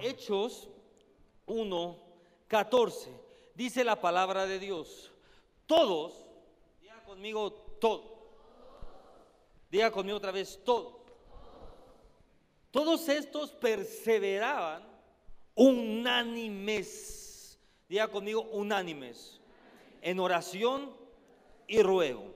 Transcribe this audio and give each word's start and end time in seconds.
Hechos 0.00 0.70
1, 1.44 1.98
14. 2.48 3.10
Dice 3.54 3.84
la 3.84 4.00
palabra 4.00 4.46
de 4.46 4.58
Dios. 4.58 5.12
Todos, 5.66 6.26
diga 6.80 7.04
conmigo 7.04 7.52
todo. 7.52 8.16
Diga 9.70 9.90
conmigo 9.90 10.16
otra 10.16 10.32
vez 10.32 10.58
todo. 10.64 11.04
Todos 12.70 13.10
estos 13.10 13.52
perseveraban 13.52 14.82
unánimes. 15.54 17.58
Diga 17.88 18.08
conmigo 18.08 18.40
unánimes. 18.52 19.38
En 20.00 20.18
oración 20.18 20.96
y 21.66 21.82
ruego. 21.82 22.34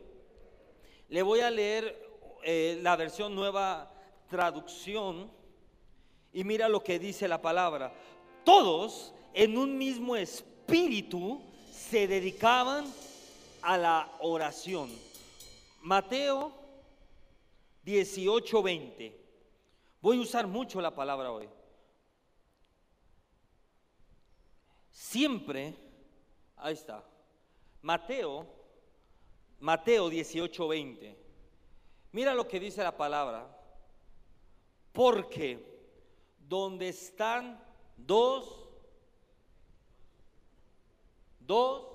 Le 1.09 1.23
voy 1.23 1.41
a 1.41 1.51
leer 1.51 2.10
eh, 2.43 2.79
la 2.83 2.97
versión 2.97 3.35
nueva 3.35 3.91
traducción 4.29 5.31
y 6.33 6.45
mira 6.45 6.69
lo 6.69 6.83
que 6.83 6.99
dice 6.99 7.29
la 7.29 7.43
palabra. 7.43 7.93
Todos 8.45 9.13
en 9.35 9.59
un 9.59 9.77
mismo 9.77 10.17
espíritu 10.17 11.43
se 11.73 12.07
dedicaban 12.07 12.85
a 13.63 13.77
la 13.77 14.13
oración. 14.21 14.91
Mateo 15.83 16.53
18:20. 17.85 19.13
Voy 20.01 20.19
a 20.19 20.21
usar 20.21 20.47
mucho 20.47 20.81
la 20.81 20.95
palabra 20.95 21.31
hoy. 21.33 21.49
Siempre, 24.91 25.75
ahí 26.57 26.75
está. 26.75 27.05
Mateo, 27.83 28.47
Mateo 29.59 30.11
18:20. 30.11 31.20
Mira 32.13 32.35
lo 32.35 32.49
que 32.49 32.59
dice 32.59 32.83
la 32.83 32.97
palabra. 32.97 33.47
Porque 34.93 35.65
donde 36.49 36.89
están 36.89 37.63
dos, 37.97 38.69
dos 41.39 41.87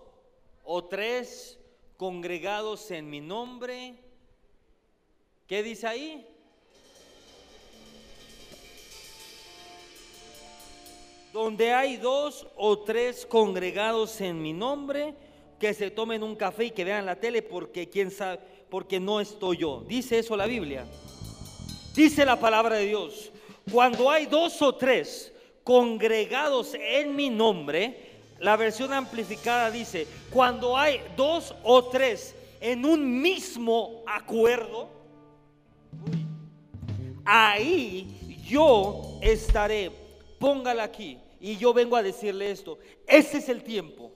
o 0.64 0.86
tres 0.86 1.60
congregados 1.98 2.90
en 2.92 3.10
mi 3.10 3.20
nombre, 3.20 3.96
¿qué 5.48 5.62
dice 5.62 5.88
ahí? 5.88 6.26
Donde 11.34 11.74
hay 11.74 11.98
dos 11.98 12.48
o 12.56 12.80
tres 12.80 13.26
congregados 13.26 14.22
en 14.22 14.42
mi 14.42 14.54
nombre, 14.54 15.14
que 15.60 15.74
se 15.74 15.92
tomen 15.92 16.24
un 16.24 16.38
café 16.38 16.66
y 16.66 16.72
que 16.72 16.86
vean 16.86 17.06
la 17.06 17.20
tele 17.20 17.42
porque 17.42 17.90
quién 17.90 18.10
sabe, 18.10 18.40
porque 18.70 19.00
no 19.00 19.20
estoy 19.20 19.58
yo. 19.58 19.84
Dice 19.88 20.20
eso 20.20 20.36
la 20.36 20.46
Biblia. 20.46 20.86
Dice 21.96 22.26
la 22.26 22.40
palabra 22.40 22.76
de 22.76 22.88
Dios. 22.88 23.32
Cuando 23.72 24.10
hay 24.12 24.26
dos 24.26 24.62
o 24.62 24.76
tres 24.76 25.34
congregados 25.64 26.74
en 26.76 27.16
mi 27.16 27.30
nombre, 27.30 28.20
la 28.40 28.58
versión 28.58 28.94
amplificada 28.94 29.72
dice, 29.72 30.08
cuando 30.30 30.78
hay 30.78 31.02
dos 31.16 31.56
o 31.64 31.86
tres 31.86 32.36
en 32.60 32.86
un 32.86 33.22
mismo 33.22 34.04
acuerdo, 34.06 34.90
ahí 37.24 38.40
yo 38.46 39.20
estaré. 39.22 39.92
Póngala 40.40 40.84
aquí. 40.84 41.18
Y 41.40 41.58
yo 41.58 41.74
vengo 41.74 41.96
a 41.96 42.04
decirle 42.04 42.52
esto. 42.52 42.80
Ese 43.08 43.38
es 43.38 43.50
el 43.50 43.64
tiempo 43.64 44.12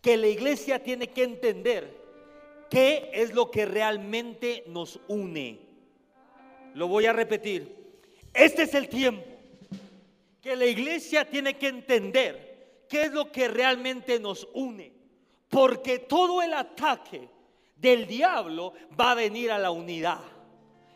que 0.00 0.16
la 0.16 0.26
iglesia 0.26 0.82
tiene 0.82 1.06
que 1.06 1.22
entender 1.22 2.01
qué 2.72 3.10
es 3.12 3.34
lo 3.34 3.50
que 3.50 3.66
realmente 3.66 4.64
nos 4.66 4.98
une. 5.06 5.58
Lo 6.72 6.88
voy 6.88 7.04
a 7.04 7.12
repetir. 7.12 8.00
Este 8.32 8.62
es 8.62 8.72
el 8.72 8.88
tiempo 8.88 9.22
que 10.40 10.56
la 10.56 10.64
iglesia 10.64 11.28
tiene 11.28 11.58
que 11.58 11.68
entender 11.68 12.86
qué 12.88 13.02
es 13.02 13.12
lo 13.12 13.30
que 13.30 13.46
realmente 13.48 14.18
nos 14.18 14.48
une. 14.54 14.90
Porque 15.50 15.98
todo 15.98 16.40
el 16.40 16.54
ataque 16.54 17.28
del 17.76 18.06
diablo 18.06 18.72
va 18.98 19.10
a 19.10 19.16
venir 19.16 19.50
a 19.50 19.58
la 19.58 19.70
unidad. 19.70 20.20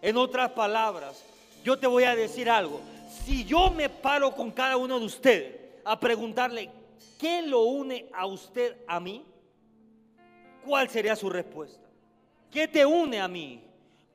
En 0.00 0.17
otras 0.17 0.53
palabras, 0.53 1.23
yo 1.62 1.79
te 1.79 1.87
voy 1.87 2.05
a 2.05 2.17
decir 2.17 2.49
algo. 2.49 2.81
Si 3.27 3.45
yo 3.45 3.71
me 3.71 3.91
paro 3.91 4.34
con 4.34 4.50
cada 4.50 4.79
uno 4.79 4.99
de 4.99 5.05
ustedes 5.05 5.61
a 5.84 6.00
preguntarle, 6.00 6.71
¿qué 7.21 7.43
lo 7.43 7.65
une 7.65 8.06
a 8.15 8.25
usted 8.25 8.79
a 8.87 8.99
mí? 8.99 9.23
¿Cuál 10.66 10.91
sería 10.91 11.15
su 11.15 11.31
respuesta? 11.31 11.88
¿Qué 12.50 12.66
te 12.66 12.84
une 12.84 13.21
a 13.21 13.28
mí? 13.28 13.62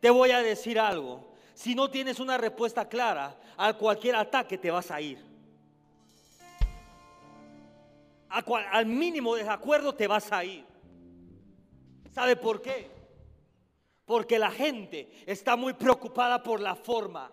Te 0.01 0.09
voy 0.09 0.31
a 0.31 0.41
decir 0.41 0.78
algo. 0.78 1.31
Si 1.53 1.73
no 1.73 1.89
tienes 1.89 2.19
una 2.19 2.38
respuesta 2.38 2.89
clara, 2.89 3.38
a 3.56 3.73
cualquier 3.73 4.17
ataque 4.17 4.57
te 4.57 4.69
vas 4.69 4.91
a 4.91 5.00
ir. 5.00 5.31
al 8.28 8.85
mínimo 8.85 9.35
desacuerdo 9.35 9.95
te 9.95 10.07
vas 10.07 10.31
a 10.31 10.44
ir. 10.44 10.66
¿Sabe 12.11 12.35
por 12.35 12.61
qué? 12.61 12.90
Porque 14.06 14.38
la 14.38 14.51
gente 14.51 15.09
está 15.25 15.56
muy 15.56 15.73
preocupada 15.73 16.44
por 16.44 16.59
la 16.59 16.75
forma. 16.75 17.31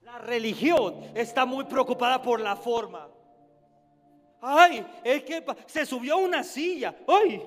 La 0.00 0.18
religión 0.18 1.12
está 1.14 1.46
muy 1.46 1.64
preocupada 1.64 2.20
por 2.20 2.40
la 2.40 2.56
forma. 2.56 3.08
Ay, 4.42 4.86
es 5.02 5.22
que 5.24 5.44
se 5.66 5.86
subió 5.86 6.14
a 6.14 6.18
una 6.18 6.44
silla. 6.44 6.94
Ay, 7.06 7.42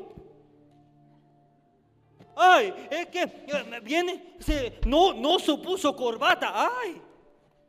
Ay, 2.41 2.73
es 2.89 3.07
que 3.07 3.23
eh, 3.23 3.79
viene, 3.83 4.38
no, 4.85 5.13
no 5.13 5.39
supuso 5.39 5.94
corbata. 5.94 6.53
Ay, 6.55 7.01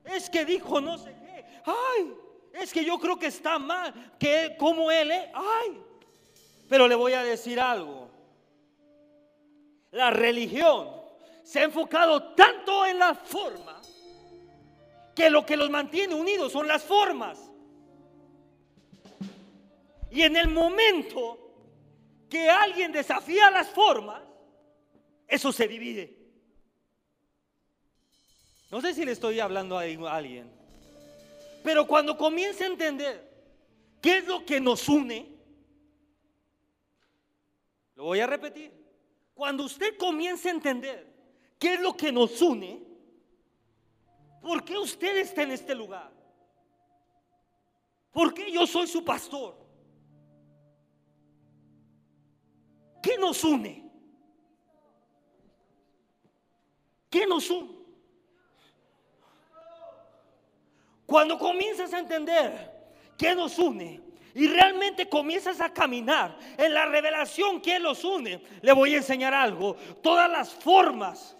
es 0.04 0.31
que 0.31 0.44
dijo 0.44 0.81
no 0.81 0.97
sé 0.97 1.12
qué. 1.12 1.44
Ay, 1.64 2.14
es 2.53 2.72
que 2.72 2.84
yo 2.84 2.97
creo 3.00 3.19
que 3.19 3.26
está 3.26 3.59
mal. 3.59 4.16
Que 4.16 4.54
como 4.56 4.88
él 4.92 5.10
es. 5.10 5.28
Ay, 5.34 5.82
pero 6.69 6.86
le 6.86 6.94
voy 6.94 7.14
a 7.14 7.25
decir 7.25 7.59
algo. 7.59 8.09
La 9.91 10.12
religión 10.12 10.88
se 11.42 11.59
ha 11.59 11.64
enfocado 11.64 12.34
tanto 12.34 12.86
en 12.86 13.00
la 13.00 13.16
forma 13.16 13.80
que 15.16 15.28
lo 15.30 15.44
que 15.44 15.56
los 15.56 15.69
mantiene 15.69 16.14
unidos 16.14 16.53
son 16.53 16.69
las 16.69 16.84
formas. 16.84 17.50
Y 20.12 20.22
en 20.22 20.36
el 20.36 20.47
momento 20.47 21.38
que 22.28 22.48
alguien 22.48 22.92
desafía 22.92 23.50
las 23.50 23.69
formas, 23.70 24.29
eso 25.30 25.52
se 25.52 25.68
divide. 25.68 26.16
No 28.70 28.80
sé 28.80 28.94
si 28.94 29.04
le 29.04 29.12
estoy 29.12 29.41
hablando 29.41 29.78
a 29.78 29.82
alguien. 30.14 30.50
Pero 31.62 31.86
cuando 31.86 32.16
comience 32.16 32.64
a 32.64 32.66
entender 32.66 33.30
qué 34.00 34.18
es 34.18 34.26
lo 34.26 34.44
que 34.44 34.60
nos 34.60 34.88
une, 34.88 35.28
lo 37.94 38.04
voy 38.04 38.20
a 38.20 38.26
repetir. 38.26 38.72
Cuando 39.34 39.64
usted 39.64 39.96
comience 39.96 40.48
a 40.48 40.52
entender 40.52 41.06
qué 41.58 41.74
es 41.74 41.80
lo 41.80 41.97
que 41.97 42.10
nos 42.12 42.41
une, 42.42 42.82
¿por 44.42 44.64
qué 44.64 44.78
usted 44.78 45.18
está 45.18 45.42
en 45.42 45.52
este 45.52 45.74
lugar? 45.74 46.12
¿Por 48.10 48.34
qué 48.34 48.50
yo 48.50 48.66
soy 48.66 48.86
su 48.86 49.04
pastor? 49.04 49.56
¿Qué 53.02 53.16
nos 53.16 53.44
une? 53.44 53.90
¿Qué 57.10 57.26
nos 57.26 57.50
une? 57.50 57.81
Cuando 61.04 61.38
comienzas 61.38 61.93
a 61.93 61.98
entender 61.98 62.71
qué 63.19 63.34
nos 63.34 63.59
une 63.59 64.00
y 64.32 64.47
realmente 64.47 65.09
comienzas 65.09 65.60
a 65.60 65.72
caminar 65.72 66.38
en 66.56 66.72
la 66.72 66.87
revelación 66.87 67.60
que 67.60 67.81
los 67.81 68.04
une, 68.04 68.41
le 68.62 68.72
voy 68.72 68.94
a 68.94 68.98
enseñar 68.98 69.34
algo. 69.34 69.75
Todas 70.03 70.31
las 70.31 70.54
formas 70.54 71.37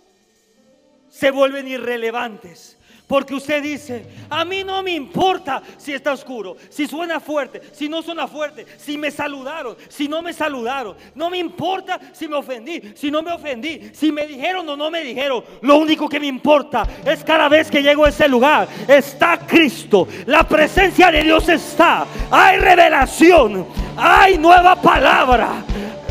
se 1.08 1.31
vuelven 1.31 1.69
irrelevantes 1.69 2.80
porque 3.10 3.34
usted 3.34 3.60
dice, 3.60 4.04
a 4.30 4.44
mí 4.44 4.62
no 4.62 4.84
me 4.84 4.92
importa 4.92 5.60
si 5.76 5.92
está 5.92 6.12
oscuro, 6.12 6.56
si 6.68 6.86
suena 6.86 7.18
fuerte, 7.18 7.60
si 7.72 7.88
no 7.88 8.02
suena 8.02 8.28
fuerte, 8.28 8.64
si 8.78 8.96
me 8.96 9.10
saludaron, 9.10 9.76
si 9.88 10.06
no 10.06 10.22
me 10.22 10.32
saludaron. 10.32 10.94
No 11.16 11.28
me 11.28 11.38
importa 11.38 11.98
si 12.12 12.28
me 12.28 12.36
ofendí, 12.36 12.92
si 12.94 13.10
no 13.10 13.20
me 13.20 13.32
ofendí, 13.32 13.90
si 13.94 14.12
me 14.12 14.28
dijeron 14.28 14.68
o 14.68 14.76
no 14.76 14.92
me 14.92 15.02
dijeron. 15.02 15.42
Lo 15.62 15.78
único 15.78 16.08
que 16.08 16.20
me 16.20 16.28
importa 16.28 16.86
es 17.04 17.24
cada 17.24 17.48
vez 17.48 17.68
que 17.68 17.82
llego 17.82 18.04
a 18.04 18.10
ese 18.10 18.28
lugar, 18.28 18.68
está 18.86 19.40
Cristo. 19.44 20.06
La 20.26 20.44
presencia 20.44 21.10
de 21.10 21.24
Dios 21.24 21.48
está. 21.48 22.06
Hay 22.30 22.60
revelación, 22.60 23.66
hay 23.96 24.38
nueva 24.38 24.80
palabra. 24.80 25.64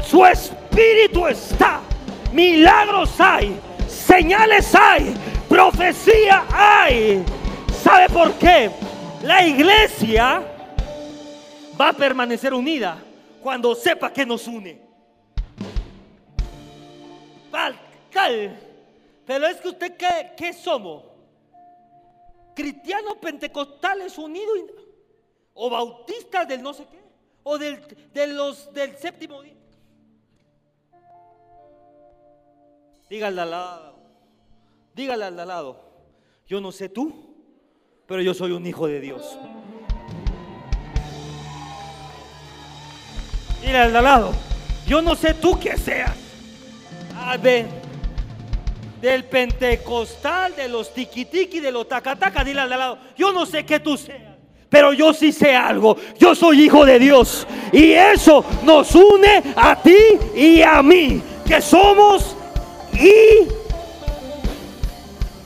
Su 0.06 0.26
espíritu 0.26 1.28
está. 1.28 1.80
Milagros 2.34 3.18
hay, 3.22 3.58
señales 3.88 4.76
hay 4.76 5.16
profecía 5.50 6.46
hay. 6.52 7.26
¿Sabe 7.84 8.08
por 8.10 8.34
qué? 8.36 8.70
La 9.24 9.46
iglesia 9.46 10.42
va 11.80 11.90
a 11.90 11.94
permanecer 11.94 12.54
unida 12.54 13.02
cuando 13.42 13.76
sepa 13.76 14.14
que 14.14 14.26
nos 14.26 14.48
une. 14.48 14.88
Pero 19.26 19.46
es 19.46 19.58
que 19.58 19.68
usted, 19.68 19.96
¿qué, 19.96 20.32
qué 20.36 20.54
somos? 20.54 21.04
Cristianos 22.56 23.16
pentecostales 23.22 24.18
unidos 24.18 24.58
o 25.54 25.70
bautistas 25.70 26.48
del 26.48 26.62
no 26.62 26.74
sé 26.74 26.86
qué, 26.88 27.00
o 27.44 27.58
del, 27.58 27.80
de 28.12 28.28
los 28.28 28.74
del 28.74 28.98
séptimo 28.98 29.42
día. 29.42 29.56
Dígale 33.10 33.42
al 33.42 33.52
lado, 33.52 33.99
dígale 35.00 35.24
al 35.24 35.36
lado, 35.38 35.80
yo 36.46 36.60
no 36.60 36.74
sé 36.74 36.90
tú, 36.90 37.34
pero 38.06 38.22
yo 38.22 38.34
soy 38.34 38.52
un 38.52 38.68
hijo 38.68 38.86
de 38.86 39.00
Dios. 39.00 39.40
Dígale 43.62 43.98
al 43.98 44.04
lado, 44.04 44.34
yo 44.86 45.02
no 45.02 45.16
sé 45.16 45.36
tú 45.36 45.58
qué 45.58 45.78
seas. 45.78 46.12
A 47.16 47.38
ver, 47.38 47.68
del 49.00 49.24
pentecostal, 49.24 50.54
de 50.58 50.68
los 50.68 50.94
tiquitiqui, 50.94 51.62
de 51.62 51.72
los 51.72 51.88
tacataca, 51.88 52.44
dile 52.44 52.60
al 52.60 52.70
lado, 52.70 52.98
yo 53.16 53.32
no 53.32 53.46
sé 53.46 53.66
qué 53.66 53.80
tú 53.80 53.96
seas, 53.96 54.36
pero 54.68 54.92
yo 54.92 55.14
sí 55.14 55.32
sé 55.32 55.56
algo, 55.56 55.96
yo 56.20 56.36
soy 56.36 56.64
hijo 56.64 56.84
de 56.84 57.00
Dios 57.00 57.48
y 57.72 57.94
eso 57.94 58.44
nos 58.64 58.94
une 58.96 59.44
a 59.56 59.82
ti 59.82 59.96
y 60.36 60.62
a 60.62 60.84
mí, 60.84 61.22
que 61.48 61.62
somos 61.62 62.36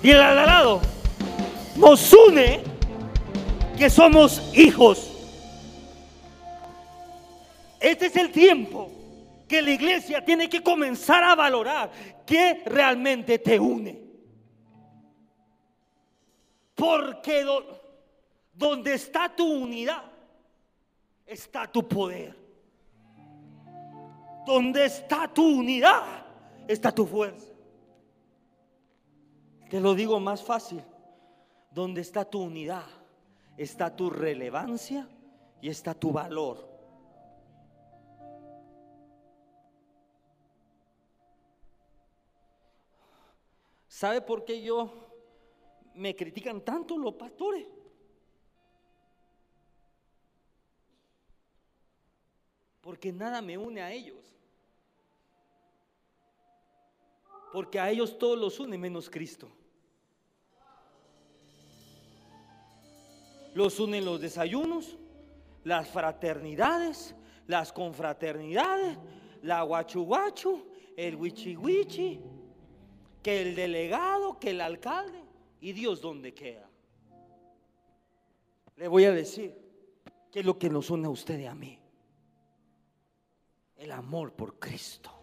y 0.04 0.08
dile 0.08 0.22
al 0.22 0.82
nos 1.78 2.14
une 2.14 2.62
que 3.78 3.90
somos 3.90 4.52
hijos. 4.54 5.10
Este 7.80 8.08
es 8.08 8.16
el 8.18 8.32
tiempo 8.32 8.92
que 9.48 9.62
la 9.62 9.72
iglesia 9.72 10.24
tiene 10.24 10.50
que 10.50 10.62
comenzar 10.62 11.24
a 11.24 11.36
valorar 11.36 11.90
qué 12.26 12.64
realmente 12.66 13.40
te 13.40 13.58
une. 13.58 14.04
Porque 16.76 17.46
donde 18.54 18.96
está 18.96 19.34
tu 19.34 19.46
unidad, 19.46 20.04
está 21.26 21.66
tu 21.66 21.88
poder. 21.88 22.36
Donde 24.46 24.84
está 24.84 25.30
tu 25.30 25.60
unidad, 25.60 26.26
está 26.68 26.92
tu 26.92 27.06
fuerza. 27.06 27.53
Te 29.74 29.80
lo 29.80 29.96
digo 29.96 30.20
más 30.20 30.44
fácil. 30.44 30.84
Donde 31.72 32.02
está 32.02 32.24
tu 32.24 32.44
unidad, 32.44 32.86
está 33.58 33.96
tu 33.96 34.08
relevancia 34.08 35.10
y 35.64 35.68
está 35.68 35.96
tu 35.96 36.12
valor. 36.12 36.70
¿Sabe 43.88 44.22
por 44.22 44.46
qué 44.46 44.62
yo 44.62 44.94
me 45.96 46.16
critican 46.16 46.62
tanto 46.62 46.96
los 46.96 47.16
pastores? 47.16 47.66
Porque 52.80 53.12
nada 53.12 53.42
me 53.42 53.58
une 53.58 53.82
a 53.82 53.92
ellos. 53.92 54.24
Porque 57.52 57.80
a 57.80 57.90
ellos 57.90 58.20
todos 58.20 58.38
los 58.38 58.60
une 58.60 58.78
menos 58.78 59.10
Cristo. 59.10 59.63
Los 63.54 63.80
unen 63.80 64.06
los 64.06 64.20
desayunos, 64.20 64.98
las 65.64 65.88
fraternidades, 65.90 67.16
las 67.48 67.72
confraternidades, 67.72 68.98
la 69.42 69.62
guachu 69.62 70.04
guachu, 70.04 70.66
el 70.96 71.16
wichi 71.16 72.22
que 73.22 73.42
el 73.42 73.56
delegado, 73.56 74.38
que 74.38 74.52
el 74.52 74.62
alcalde. 74.62 75.24
¿Y 75.62 75.72
Dios 75.72 76.02
dónde 76.02 76.34
queda? 76.34 76.70
Le 78.76 78.88
voy 78.88 79.06
a 79.06 79.12
decir 79.12 79.56
que 80.32 80.42
es 80.42 80.46
lo 80.46 80.58
que 80.58 80.70
nos 80.70 80.90
une 80.90 81.08
a 81.08 81.10
usted 81.10 81.40
y 81.40 81.46
a 81.46 81.56
mí. 81.56 81.80
El 83.78 83.92
amor 83.92 84.34
por 84.34 84.60
Cristo. 84.60 85.23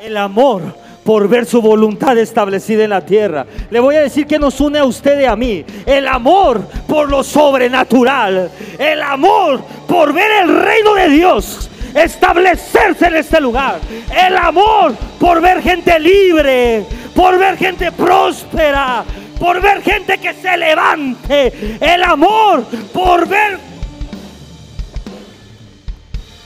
El 0.00 0.16
amor 0.18 0.62
por 1.04 1.28
ver 1.28 1.46
su 1.46 1.62
voluntad 1.62 2.18
establecida 2.18 2.84
en 2.84 2.90
la 2.90 3.00
tierra. 3.00 3.46
Le 3.70 3.80
voy 3.80 3.94
a 3.96 4.02
decir 4.02 4.26
que 4.26 4.38
nos 4.38 4.60
une 4.60 4.78
a 4.78 4.84
usted 4.84 5.20
y 5.20 5.24
a 5.24 5.36
mí. 5.36 5.64
El 5.86 6.06
amor 6.08 6.60
por 6.86 7.08
lo 7.08 7.22
sobrenatural. 7.22 8.50
El 8.78 9.00
amor 9.02 9.62
por 9.88 10.12
ver 10.12 10.30
el 10.42 10.62
reino 10.62 10.94
de 10.94 11.08
Dios 11.08 11.70
establecerse 11.94 13.06
en 13.06 13.16
este 13.16 13.40
lugar. 13.40 13.78
El 14.26 14.36
amor 14.36 14.94
por 15.18 15.40
ver 15.40 15.62
gente 15.62 15.98
libre, 15.98 16.84
por 17.14 17.38
ver 17.38 17.56
gente 17.56 17.90
próspera, 17.92 19.04
por 19.38 19.62
ver 19.62 19.82
gente 19.82 20.18
que 20.18 20.34
se 20.34 20.56
levante. 20.56 21.78
El 21.80 22.02
amor 22.02 22.64
por 22.92 23.26
ver 23.26 23.58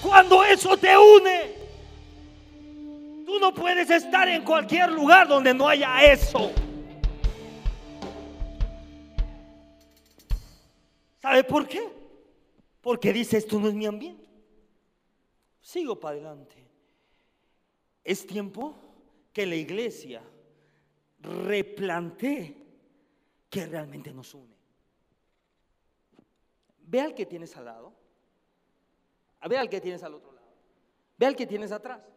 cuando 0.02 0.44
eso 0.44 0.76
te 0.76 0.96
une. 0.96 1.59
Tú 3.30 3.38
no 3.38 3.54
puedes 3.54 3.88
estar 3.88 4.28
en 4.28 4.42
cualquier 4.42 4.90
lugar 4.90 5.28
donde 5.28 5.54
no 5.54 5.68
haya 5.68 6.02
eso. 6.02 6.50
¿Sabe 11.22 11.44
por 11.44 11.68
qué? 11.68 11.92
Porque 12.80 13.12
dice, 13.12 13.36
esto 13.36 13.60
no 13.60 13.68
es 13.68 13.74
mi 13.74 13.86
ambiente. 13.86 14.28
Sigo 15.60 16.00
para 16.00 16.16
adelante. 16.16 16.56
Es 18.02 18.26
tiempo 18.26 18.74
que 19.32 19.46
la 19.46 19.54
iglesia 19.54 20.24
replantee 21.20 22.56
que 23.48 23.64
realmente 23.64 24.12
nos 24.12 24.34
une. 24.34 24.56
Ve 26.80 27.00
al 27.00 27.14
que 27.14 27.26
tienes 27.26 27.56
al 27.56 27.66
lado. 27.66 27.92
Ve 29.48 29.56
al 29.56 29.70
que 29.70 29.80
tienes 29.80 30.02
al 30.02 30.14
otro 30.14 30.32
lado. 30.32 30.48
Ve 31.16 31.26
al 31.26 31.36
que 31.36 31.46
tienes 31.46 31.70
atrás. 31.70 32.09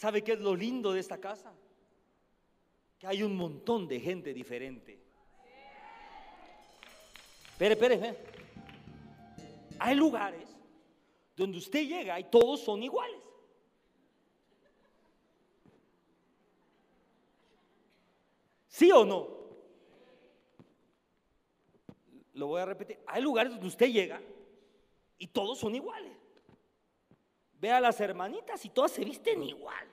¿Sabe 0.00 0.24
qué 0.24 0.32
es 0.32 0.40
lo 0.40 0.56
lindo 0.56 0.94
de 0.94 1.00
esta 1.00 1.18
casa? 1.18 1.52
Que 2.98 3.06
hay 3.06 3.22
un 3.22 3.36
montón 3.36 3.86
de 3.86 4.00
gente 4.00 4.32
diferente. 4.32 4.98
Espere, 7.50 7.74
espere, 7.74 8.16
Hay 9.78 9.94
lugares 9.94 10.48
donde 11.36 11.58
usted 11.58 11.86
llega 11.86 12.18
y 12.18 12.24
todos 12.30 12.60
son 12.60 12.82
iguales. 12.82 13.20
¿Sí 18.68 18.90
o 18.90 19.04
no? 19.04 19.28
Lo 22.32 22.46
voy 22.46 22.62
a 22.62 22.64
repetir. 22.64 23.00
Hay 23.06 23.20
lugares 23.20 23.52
donde 23.52 23.66
usted 23.66 23.88
llega 23.88 24.22
y 25.18 25.26
todos 25.26 25.58
son 25.58 25.74
iguales. 25.74 26.19
Ve 27.60 27.70
a 27.70 27.80
las 27.80 28.00
hermanitas 28.00 28.64
y 28.64 28.70
todas 28.70 28.90
se 28.92 29.04
visten 29.04 29.42
igual. 29.42 29.86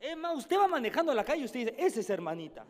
Emma, 0.00 0.32
usted 0.32 0.56
va 0.56 0.68
manejando 0.68 1.12
la 1.12 1.24
calle 1.24 1.42
y 1.42 1.44
usted 1.44 1.60
dice, 1.60 1.74
esa 1.76 2.00
es 2.00 2.08
hermanita. 2.08 2.64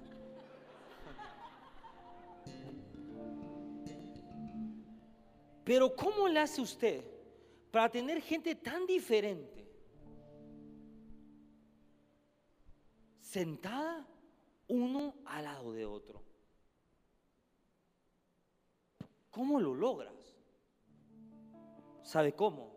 Pero 5.65 5.95
¿cómo 5.95 6.27
le 6.29 6.41
hace 6.41 6.63
usted 6.63 7.05
para 7.71 7.91
tener 7.91 8.23
gente 8.23 8.55
tan 8.55 8.87
diferente 8.87 9.69
sentada 13.21 14.09
uno 14.67 15.15
al 15.27 15.45
lado 15.45 15.73
de 15.75 15.85
otro? 15.85 16.23
¿Cómo 19.31 19.61
lo 19.61 19.75
logras? 19.75 20.18
¿Sabe 22.09 22.33
cómo? 22.33 22.73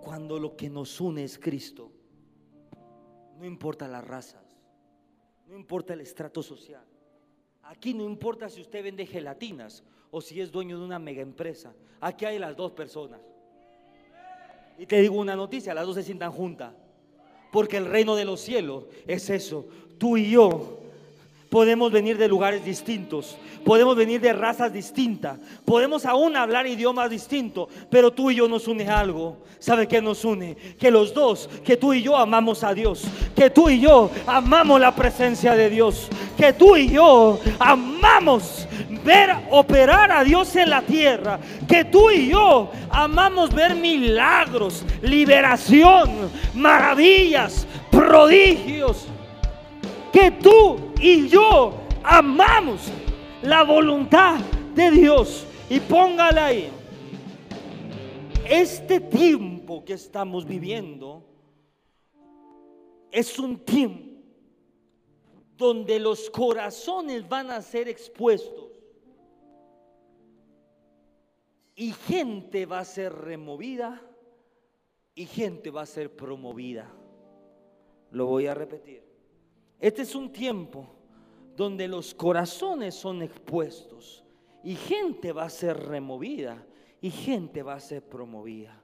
Cuando 0.00 0.38
lo 0.38 0.56
que 0.56 0.70
nos 0.70 0.98
une 1.02 1.22
es 1.22 1.38
Cristo, 1.38 1.92
no 3.36 3.44
importa 3.44 3.86
las 3.86 4.02
razas, 4.02 4.56
no 5.46 5.54
importa 5.54 5.92
el 5.92 6.00
estrato 6.00 6.42
social, 6.42 6.82
Aquí 7.64 7.92
no 7.92 8.04
importa 8.04 8.48
si 8.48 8.62
usted 8.62 8.82
vende 8.82 9.04
gelatinas 9.04 9.84
o 10.10 10.22
si 10.22 10.40
es 10.40 10.50
dueño 10.50 10.78
de 10.78 10.84
una 10.84 10.98
mega 10.98 11.20
empresa. 11.20 11.72
Aquí 12.00 12.24
hay 12.24 12.38
las 12.38 12.56
dos 12.56 12.72
personas. 12.72 13.20
Y 14.78 14.86
te 14.86 15.00
digo 15.00 15.16
una 15.16 15.36
noticia, 15.36 15.72
las 15.74 15.86
dos 15.86 15.94
se 15.94 16.02
sientan 16.02 16.32
juntas. 16.32 16.72
Porque 17.52 17.76
el 17.76 17.84
reino 17.84 18.16
de 18.16 18.24
los 18.24 18.40
cielos 18.40 18.86
es 19.06 19.30
eso. 19.30 19.68
Tú 19.98 20.16
y 20.16 20.30
yo 20.30 20.79
podemos 21.50 21.90
venir 21.90 22.16
de 22.16 22.28
lugares 22.28 22.64
distintos, 22.64 23.36
podemos 23.64 23.96
venir 23.96 24.20
de 24.20 24.32
razas 24.32 24.72
distintas, 24.72 25.38
podemos 25.64 26.06
aún 26.06 26.36
hablar 26.36 26.66
idiomas 26.66 27.10
distintos, 27.10 27.68
pero 27.90 28.12
tú 28.12 28.30
y 28.30 28.36
yo 28.36 28.48
nos 28.48 28.68
une 28.68 28.88
algo. 28.88 29.36
¿Sabe 29.58 29.86
qué 29.86 30.00
nos 30.00 30.24
une? 30.24 30.56
Que 30.78 30.90
los 30.90 31.12
dos, 31.12 31.50
que 31.62 31.76
tú 31.76 31.92
y 31.92 32.02
yo 32.02 32.16
amamos 32.16 32.64
a 32.64 32.72
Dios, 32.72 33.02
que 33.36 33.50
tú 33.50 33.68
y 33.68 33.80
yo 33.80 34.10
amamos 34.26 34.80
la 34.80 34.94
presencia 34.94 35.54
de 35.54 35.68
Dios, 35.68 36.08
que 36.38 36.52
tú 36.54 36.76
y 36.76 36.88
yo 36.88 37.38
amamos 37.58 38.66
ver 39.04 39.30
operar 39.50 40.12
a 40.12 40.24
Dios 40.24 40.54
en 40.56 40.70
la 40.70 40.82
tierra, 40.82 41.40
que 41.68 41.84
tú 41.84 42.10
y 42.10 42.28
yo 42.28 42.70
amamos 42.88 43.52
ver 43.52 43.74
milagros, 43.74 44.84
liberación, 45.02 46.30
maravillas, 46.54 47.66
prodigios, 47.90 49.06
que 50.12 50.30
tú 50.30 50.89
y 51.00 51.28
yo 51.28 51.74
amamos 52.02 52.90
la 53.42 53.64
voluntad 53.64 54.38
de 54.74 54.90
Dios. 54.90 55.46
Y 55.68 55.80
póngala 55.80 56.46
ahí. 56.46 56.70
Este 58.48 59.00
tiempo 59.00 59.84
que 59.84 59.94
estamos 59.94 60.44
viviendo 60.44 61.24
es 63.10 63.38
un 63.38 63.58
tiempo 63.64 64.10
donde 65.56 66.00
los 66.00 66.28
corazones 66.30 67.28
van 67.28 67.50
a 67.50 67.62
ser 67.62 67.86
expuestos 67.86 68.70
y 71.76 71.92
gente 71.92 72.66
va 72.66 72.80
a 72.80 72.84
ser 72.84 73.12
removida 73.12 74.02
y 75.14 75.26
gente 75.26 75.70
va 75.70 75.82
a 75.82 75.86
ser 75.86 76.14
promovida. 76.14 76.90
Lo 78.10 78.26
voy 78.26 78.46
a 78.46 78.54
repetir. 78.54 79.09
Este 79.80 80.02
es 80.02 80.14
un 80.14 80.30
tiempo 80.30 80.86
donde 81.56 81.88
los 81.88 82.14
corazones 82.14 82.94
son 82.94 83.22
expuestos 83.22 84.22
y 84.62 84.74
gente 84.74 85.32
va 85.32 85.44
a 85.44 85.50
ser 85.50 85.76
removida 85.76 86.64
y 87.00 87.10
gente 87.10 87.62
va 87.62 87.74
a 87.74 87.80
ser 87.80 88.02
promovida. 88.02 88.78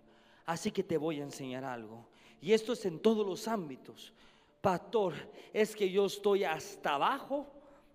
Así 0.47 0.71
que 0.71 0.83
te 0.83 0.97
voy 0.97 1.21
a 1.21 1.25
enseñar 1.25 1.65
algo. 1.65 2.07
Y 2.41 2.53
esto 2.53 2.73
es 2.73 2.87
en 2.87 3.01
todos 3.01 3.27
los 3.27 3.47
ámbitos. 3.47 4.15
Pastor, 4.61 5.15
es 5.53 5.77
que 5.77 5.91
yo 5.91 6.07
estoy 6.07 6.45
hasta 6.45 6.95
abajo 6.95 7.47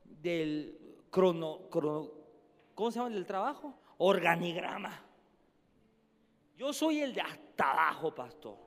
del 0.05 0.77
crono, 1.09 1.61
¿cómo 2.75 2.91
se 2.91 2.99
llama 2.99 3.15
el 3.15 3.25
trabajo? 3.25 3.73
Organigrama. 3.97 5.05
Yo 6.55 6.71
soy 6.71 7.01
el 7.01 7.13
de 7.13 7.21
hasta 7.21 7.71
abajo, 7.71 8.13
pastor. 8.13 8.57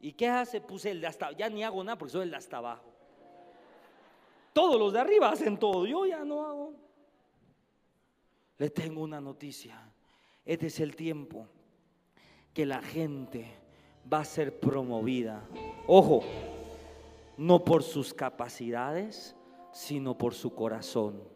¿Y 0.00 0.12
qué 0.12 0.28
hace? 0.28 0.60
Puse 0.60 0.90
el 0.90 1.00
de 1.00 1.06
hasta, 1.08 1.32
ya 1.32 1.48
ni 1.48 1.62
hago 1.62 1.82
nada 1.82 1.98
porque 1.98 2.12
soy 2.12 2.22
el 2.22 2.30
de 2.30 2.36
hasta 2.36 2.58
abajo. 2.58 2.91
Todos 4.52 4.78
los 4.78 4.92
de 4.92 5.00
arriba 5.00 5.30
hacen 5.30 5.58
todo, 5.58 5.86
yo 5.86 6.04
ya 6.06 6.24
no 6.24 6.44
hago. 6.44 6.74
Le 8.58 8.70
tengo 8.70 9.02
una 9.02 9.20
noticia. 9.20 9.78
Este 10.44 10.66
es 10.66 10.80
el 10.80 10.94
tiempo 10.94 11.46
que 12.52 12.66
la 12.66 12.82
gente 12.82 13.46
va 14.12 14.20
a 14.20 14.24
ser 14.24 14.58
promovida. 14.60 15.42
Ojo, 15.86 16.22
no 17.36 17.64
por 17.64 17.82
sus 17.82 18.12
capacidades, 18.12 19.34
sino 19.72 20.16
por 20.18 20.34
su 20.34 20.54
corazón. 20.54 21.31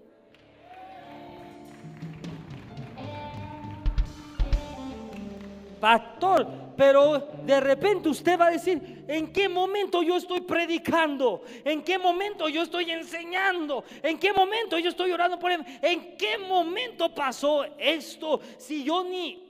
Pastor, 5.80 6.47
pero 6.76 7.18
de 7.45 7.61
repente 7.61 8.09
usted 8.09 8.38
va 8.38 8.47
a 8.47 8.50
decir, 8.50 9.04
¿en 9.09 9.33
qué 9.33 9.49
momento 9.49 10.02
yo 10.02 10.16
estoy 10.16 10.40
predicando? 10.40 11.42
¿En 11.64 11.83
qué 11.83 11.99
momento 11.99 12.49
yo 12.49 12.62
estoy 12.62 12.90
enseñando? 12.90 13.85
¿En 14.02 14.18
qué 14.18 14.33
momento 14.33 14.78
yo 14.78 14.90
estoy 14.90 15.12
orando 15.12 15.38
por 15.38 15.52
él? 15.52 15.64
¿En 15.83 16.16
qué 16.16 16.38
momento 16.38 17.14
pasó 17.14 17.64
esto? 17.78 18.40
Si 18.59 18.85
yo 18.85 19.04
ni 19.04 19.45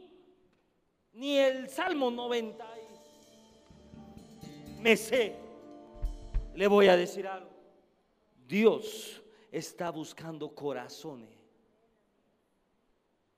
ni 1.13 1.39
el 1.39 1.71
Salmo 1.71 2.11
90 2.11 2.77
me 4.87 4.97
sé. 4.97 5.35
Le 6.55 6.69
voy 6.69 6.87
a 6.87 6.97
decir 6.97 7.27
algo. 7.27 7.51
Dios 8.47 9.21
está 9.51 9.91
buscando 9.91 10.55
corazones. 10.55 11.37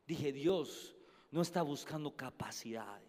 Dije, 0.06 0.30
Dios 0.32 0.94
no 1.30 1.42
está 1.42 1.62
buscando 1.62 2.16
capacidades. 2.16 3.08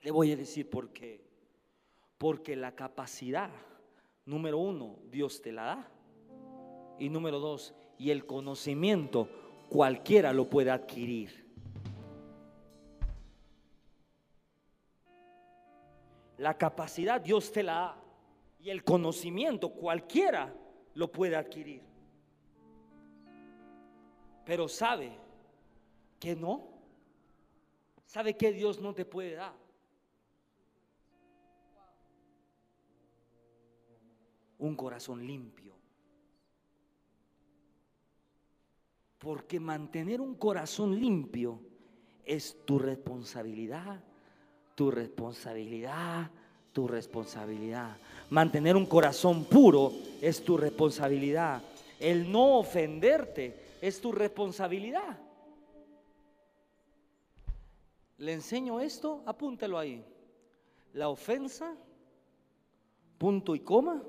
Le 0.00 0.10
voy 0.10 0.32
a 0.32 0.36
decir 0.36 0.68
por 0.68 0.92
qué. 0.92 1.24
Porque 2.18 2.56
la 2.56 2.74
capacidad, 2.74 3.50
número 4.24 4.58
uno, 4.58 4.98
Dios 5.10 5.40
te 5.40 5.52
la 5.52 5.64
da. 5.64 5.88
Y 6.98 7.08
número 7.08 7.38
dos, 7.38 7.74
y 7.98 8.10
el 8.10 8.26
conocimiento, 8.26 9.28
cualquiera 9.68 10.32
lo 10.32 10.48
puede 10.48 10.70
adquirir. 10.70 11.42
La 16.38 16.58
capacidad 16.58 17.20
Dios 17.20 17.52
te 17.52 17.62
la 17.62 17.72
da. 17.74 17.96
Y 18.60 18.70
el 18.70 18.84
conocimiento 18.84 19.70
cualquiera 19.70 20.54
lo 20.94 21.10
puede 21.10 21.36
adquirir. 21.36 21.82
Pero 24.44 24.68
sabe 24.68 25.12
que 26.18 26.34
no. 26.34 26.71
¿Sabe 28.12 28.36
que 28.36 28.52
Dios 28.52 28.78
no 28.78 28.92
te 28.92 29.06
puede 29.06 29.36
dar? 29.36 29.54
Un 34.58 34.76
corazón 34.76 35.26
limpio. 35.26 35.72
Porque 39.16 39.58
mantener 39.58 40.20
un 40.20 40.34
corazón 40.34 41.00
limpio 41.00 41.58
es 42.26 42.54
tu 42.66 42.78
responsabilidad, 42.78 44.04
tu 44.74 44.90
responsabilidad, 44.90 46.30
tu 46.70 46.86
responsabilidad. 46.86 47.96
Mantener 48.28 48.76
un 48.76 48.84
corazón 48.84 49.46
puro 49.46 49.90
es 50.20 50.44
tu 50.44 50.58
responsabilidad. 50.58 51.62
El 51.98 52.30
no 52.30 52.58
ofenderte 52.58 53.78
es 53.80 54.02
tu 54.02 54.12
responsabilidad. 54.12 55.31
Le 58.22 58.34
enseño 58.34 58.78
esto, 58.78 59.20
apúntelo 59.26 59.76
ahí. 59.76 60.04
La 60.92 61.08
ofensa, 61.08 61.76
punto 63.18 63.56
y 63.56 63.58
coma, 63.58 64.00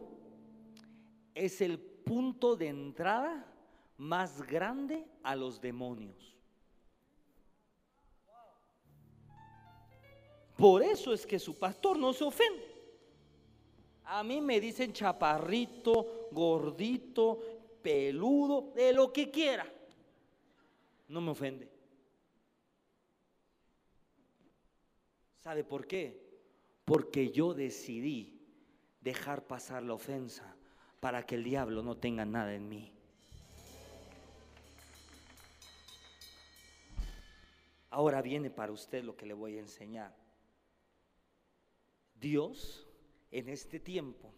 es 1.33 1.61
el 1.61 1.79
punto 1.79 2.55
de 2.55 2.67
entrada 2.67 3.43
más 3.97 4.43
grande 4.43 5.03
a 5.23 5.35
los 5.35 5.59
demonios. 5.59 6.37
Por 10.57 10.83
eso 10.83 11.11
es 11.11 11.25
que 11.25 11.39
su 11.39 11.57
pastor 11.57 11.97
no 11.97 12.13
se 12.13 12.23
ofende. 12.23 12.71
A 14.03 14.23
mí 14.23 14.41
me 14.41 14.59
dicen 14.59 14.93
chaparrito, 14.93 16.27
gordito, 16.31 17.39
peludo, 17.81 18.73
de 18.75 18.93
lo 18.93 19.11
que 19.11 19.31
quiera. 19.31 19.65
No 21.07 21.19
me 21.19 21.31
ofende. 21.31 21.72
¿Sabe 25.43 25.65
por 25.65 25.87
qué? 25.87 26.23
Porque 26.85 27.31
yo 27.31 27.53
decidí 27.53 28.39
dejar 29.01 29.45
pasar 29.45 29.83
la 29.83 29.93
ofensa 29.93 30.55
para 31.01 31.25
que 31.25 31.35
el 31.35 31.43
diablo 31.43 31.83
no 31.83 31.97
tenga 31.97 32.23
nada 32.23 32.53
en 32.55 32.69
mí. 32.69 32.93
Ahora 37.89 38.21
viene 38.21 38.49
para 38.49 38.71
usted 38.71 39.03
lo 39.03 39.17
que 39.17 39.25
le 39.25 39.33
voy 39.33 39.57
a 39.57 39.59
enseñar. 39.59 40.15
Dios 42.15 42.87
en 43.29 43.49
este 43.49 43.81
tiempo, 43.81 44.31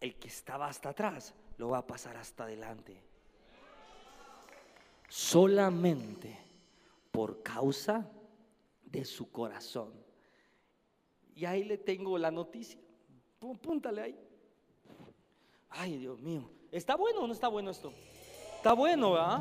el 0.00 0.16
que 0.16 0.26
estaba 0.26 0.66
hasta 0.66 0.88
atrás, 0.88 1.32
lo 1.58 1.68
va 1.68 1.78
a 1.78 1.86
pasar 1.86 2.16
hasta 2.16 2.42
adelante. 2.42 3.00
Solamente 5.08 6.36
por 7.12 7.40
causa 7.44 8.10
de 8.84 9.04
su 9.04 9.30
corazón. 9.30 10.07
Y 11.38 11.46
ahí 11.46 11.62
le 11.62 11.78
tengo 11.78 12.18
la 12.18 12.32
noticia. 12.32 12.80
Púntale 13.38 14.02
ahí. 14.02 14.18
Ay, 15.70 15.96
Dios 15.98 16.18
mío. 16.18 16.50
¿Está 16.72 16.96
bueno 16.96 17.20
o 17.20 17.26
no 17.28 17.32
está 17.32 17.46
bueno 17.46 17.70
esto? 17.70 17.92
Está 18.56 18.72
bueno, 18.72 19.12
¿verdad? 19.12 19.38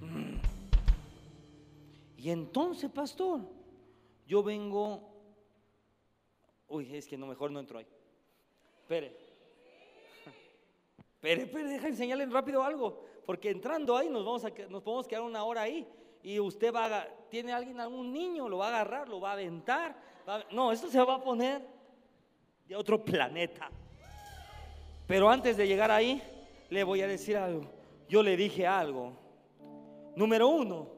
Mm. 0.00 0.36
Y 2.18 2.30
entonces, 2.30 2.88
pastor, 2.88 3.40
yo 4.28 4.44
vengo. 4.44 5.02
Uy, 6.68 6.94
es 6.94 7.08
que 7.08 7.18
no, 7.18 7.26
mejor 7.26 7.50
no 7.50 7.58
entro 7.58 7.80
ahí. 7.80 7.86
Espere. 8.78 9.08
Espere, 11.16 11.42
espere, 11.42 11.68
deja 11.68 11.88
enseñarle 11.88 12.26
rápido 12.26 12.62
algo. 12.62 13.02
Porque 13.26 13.50
entrando 13.50 13.96
ahí 13.96 14.08
nos, 14.08 14.24
vamos 14.24 14.44
a, 14.44 14.50
nos 14.70 14.84
podemos 14.84 15.08
quedar 15.08 15.22
una 15.22 15.42
hora 15.42 15.62
ahí. 15.62 15.84
Y 16.22 16.38
usted 16.38 16.72
va 16.72 16.96
a. 16.96 17.08
¿Tiene 17.28 17.52
alguien, 17.52 17.80
algún 17.80 18.12
niño? 18.12 18.48
Lo 18.48 18.58
va 18.58 18.66
a 18.66 18.68
agarrar, 18.68 19.08
lo 19.08 19.20
va 19.20 19.30
a 19.30 19.32
aventar 19.32 20.13
no, 20.52 20.72
esto 20.72 20.90
se 20.90 21.02
va 21.02 21.16
a 21.16 21.22
poner 21.22 21.62
de 22.66 22.76
otro 22.76 23.04
planeta. 23.04 23.70
Pero 25.06 25.28
antes 25.28 25.56
de 25.56 25.66
llegar 25.66 25.90
ahí, 25.90 26.22
le 26.70 26.84
voy 26.84 27.02
a 27.02 27.06
decir 27.06 27.36
algo. 27.36 27.70
Yo 28.08 28.22
le 28.22 28.36
dije 28.36 28.66
algo. 28.66 29.12
Número 30.16 30.48
uno, 30.48 30.88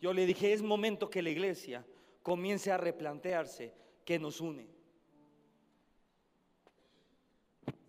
yo 0.00 0.12
le 0.12 0.26
dije, 0.26 0.52
es 0.52 0.62
momento 0.62 1.08
que 1.08 1.22
la 1.22 1.30
iglesia 1.30 1.84
comience 2.22 2.70
a 2.70 2.76
replantearse 2.76 3.74
qué 4.04 4.18
nos 4.18 4.40
une. 4.40 4.68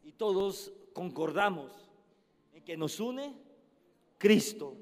Y 0.04 0.14
todos 0.14 0.72
concordamos 0.94 1.90
en 2.54 2.64
que 2.64 2.78
nos 2.78 3.00
une 3.00 3.36
Cristo, 4.18 4.78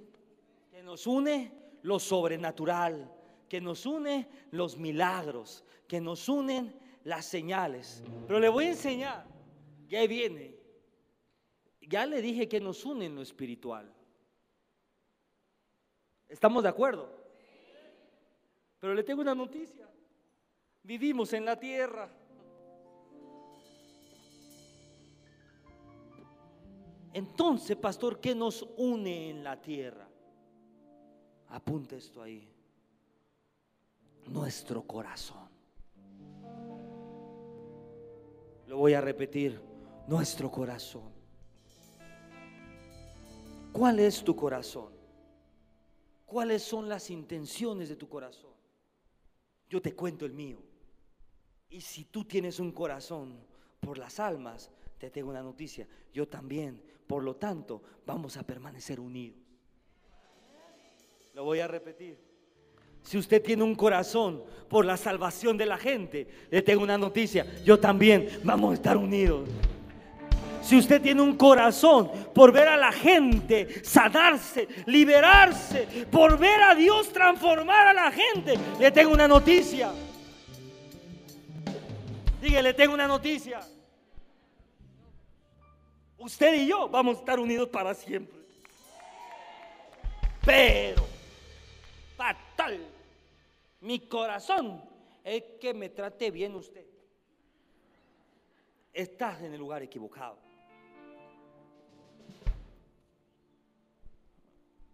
que 0.72 0.84
nos 0.84 1.08
une 1.08 1.52
lo 1.84 2.00
sobrenatural, 2.00 3.17
que 3.48 3.62
nos 3.62 3.86
une 3.86 4.28
los 4.52 4.78
milagros, 4.78 5.64
que 5.88 6.02
nos 6.02 6.28
unen 6.28 6.78
las 7.04 7.26
señales. 7.26 8.04
Pero 8.28 8.40
le 8.40 8.50
voy 8.50 8.66
a 8.66 8.70
enseñar, 8.70 9.26
ya 9.88 10.06
viene. 10.08 10.56
Ya 11.82 12.06
le 12.06 12.22
dije 12.22 12.50
que 12.50 12.60
nos 12.60 12.84
une 12.86 13.06
en 13.06 13.16
lo 13.16 13.22
espiritual. 13.22 13.94
¿Estamos 16.28 16.64
de 16.64 16.70
acuerdo? 16.70 17.10
Pero 18.80 18.94
le 18.94 19.04
tengo 19.04 19.22
una 19.22 19.34
noticia. 19.34 19.90
Vivimos 20.84 21.32
en 21.34 21.46
la 21.46 21.58
tierra. 21.58 22.10
Entonces, 27.14 27.76
pastor, 27.78 28.20
¿qué 28.20 28.36
nos 28.36 28.64
une 28.78 29.30
en 29.30 29.44
la 29.44 29.60
tierra? 29.60 30.08
Apunte 31.48 31.98
esto 31.98 32.22
ahí. 32.22 32.57
Nuestro 34.28 34.84
corazón. 34.84 35.48
Lo 38.68 38.78
voy 38.78 38.94
a 38.94 39.02
repetir. 39.02 39.60
Nuestro 40.08 40.50
corazón. 40.52 41.12
¿Cuál 43.72 44.00
es 44.00 44.24
tu 44.24 44.36
corazón? 44.36 44.94
¿Cuáles 46.26 46.64
son 46.64 46.90
las 46.90 47.10
intenciones 47.10 47.90
de 47.90 47.96
tu 47.96 48.10
corazón? 48.10 48.52
Yo 49.70 49.82
te 49.82 49.96
cuento 49.96 50.26
el 50.26 50.34
mío. 50.34 50.62
Y 51.70 51.82
si 51.82 52.06
tú 52.06 52.26
tienes 52.26 52.60
un 52.60 52.72
corazón 52.72 53.38
por 53.80 53.98
las 53.98 54.20
almas, 54.20 54.72
te 54.98 55.10
tengo 55.10 55.30
una 55.30 55.44
noticia. 55.44 55.88
Yo 56.14 56.28
también. 56.28 56.82
Por 57.06 57.24
lo 57.24 57.36
tanto, 57.36 57.82
vamos 58.06 58.36
a 58.36 58.44
permanecer 58.44 59.00
unidos. 59.00 59.40
Lo 61.34 61.44
voy 61.44 61.60
a 61.60 61.68
repetir. 61.68 62.18
Si 63.08 63.18
usted 63.18 63.42
tiene 63.42 63.64
un 63.64 63.74
corazón 63.74 64.44
por 64.68 64.84
la 64.84 64.98
salvación 64.98 65.58
de 65.58 65.66
la 65.66 65.78
gente, 65.78 66.28
le 66.52 66.62
tengo 66.62 66.84
una 66.84 66.98
noticia. 66.98 67.46
Yo 67.64 67.80
también 67.80 68.42
vamos 68.44 68.72
a 68.72 68.74
estar 68.74 68.98
unidos. 68.98 69.48
Si 70.62 70.76
usted 70.76 71.02
tiene 71.02 71.22
un 71.22 71.38
corazón 71.38 72.12
por 72.36 72.52
ver 72.52 72.68
a 72.68 72.76
la 72.76 72.92
gente 72.92 73.82
sanarse, 73.86 74.68
liberarse, 74.88 75.88
por 76.12 76.38
ver 76.38 76.62
a 76.62 76.76
Dios 76.76 77.08
transformar 77.14 77.88
a 77.88 77.94
la 77.94 78.12
gente, 78.12 78.56
le 78.78 78.92
tengo 78.92 79.14
una 79.14 79.26
noticia. 79.26 79.90
Dígale, 82.42 82.62
le 82.62 82.74
tengo 82.74 82.94
una 82.94 83.08
noticia. 83.08 83.62
Usted 86.18 86.56
y 86.56 86.68
yo 86.68 86.90
vamos 86.90 87.16
a 87.16 87.20
estar 87.22 87.40
unidos 87.40 87.70
para 87.70 87.94
siempre. 87.94 88.38
Pero, 90.46 91.08
fatal, 92.18 92.97
mi 93.82 94.08
corazón 94.08 94.84
es 95.24 95.44
que 95.60 95.74
me 95.74 95.90
trate 95.90 96.32
bien 96.32 96.56
usted. 96.56 96.86
Estás 98.94 99.42
en 99.42 99.54
el 99.54 99.60
lugar 99.60 99.84
equivocado. 99.84 100.38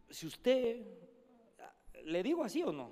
Si 0.10 0.28
usted, 0.28 0.86
¿le 2.04 2.22
digo 2.22 2.44
así 2.44 2.62
o 2.64 2.72
no? 2.72 2.92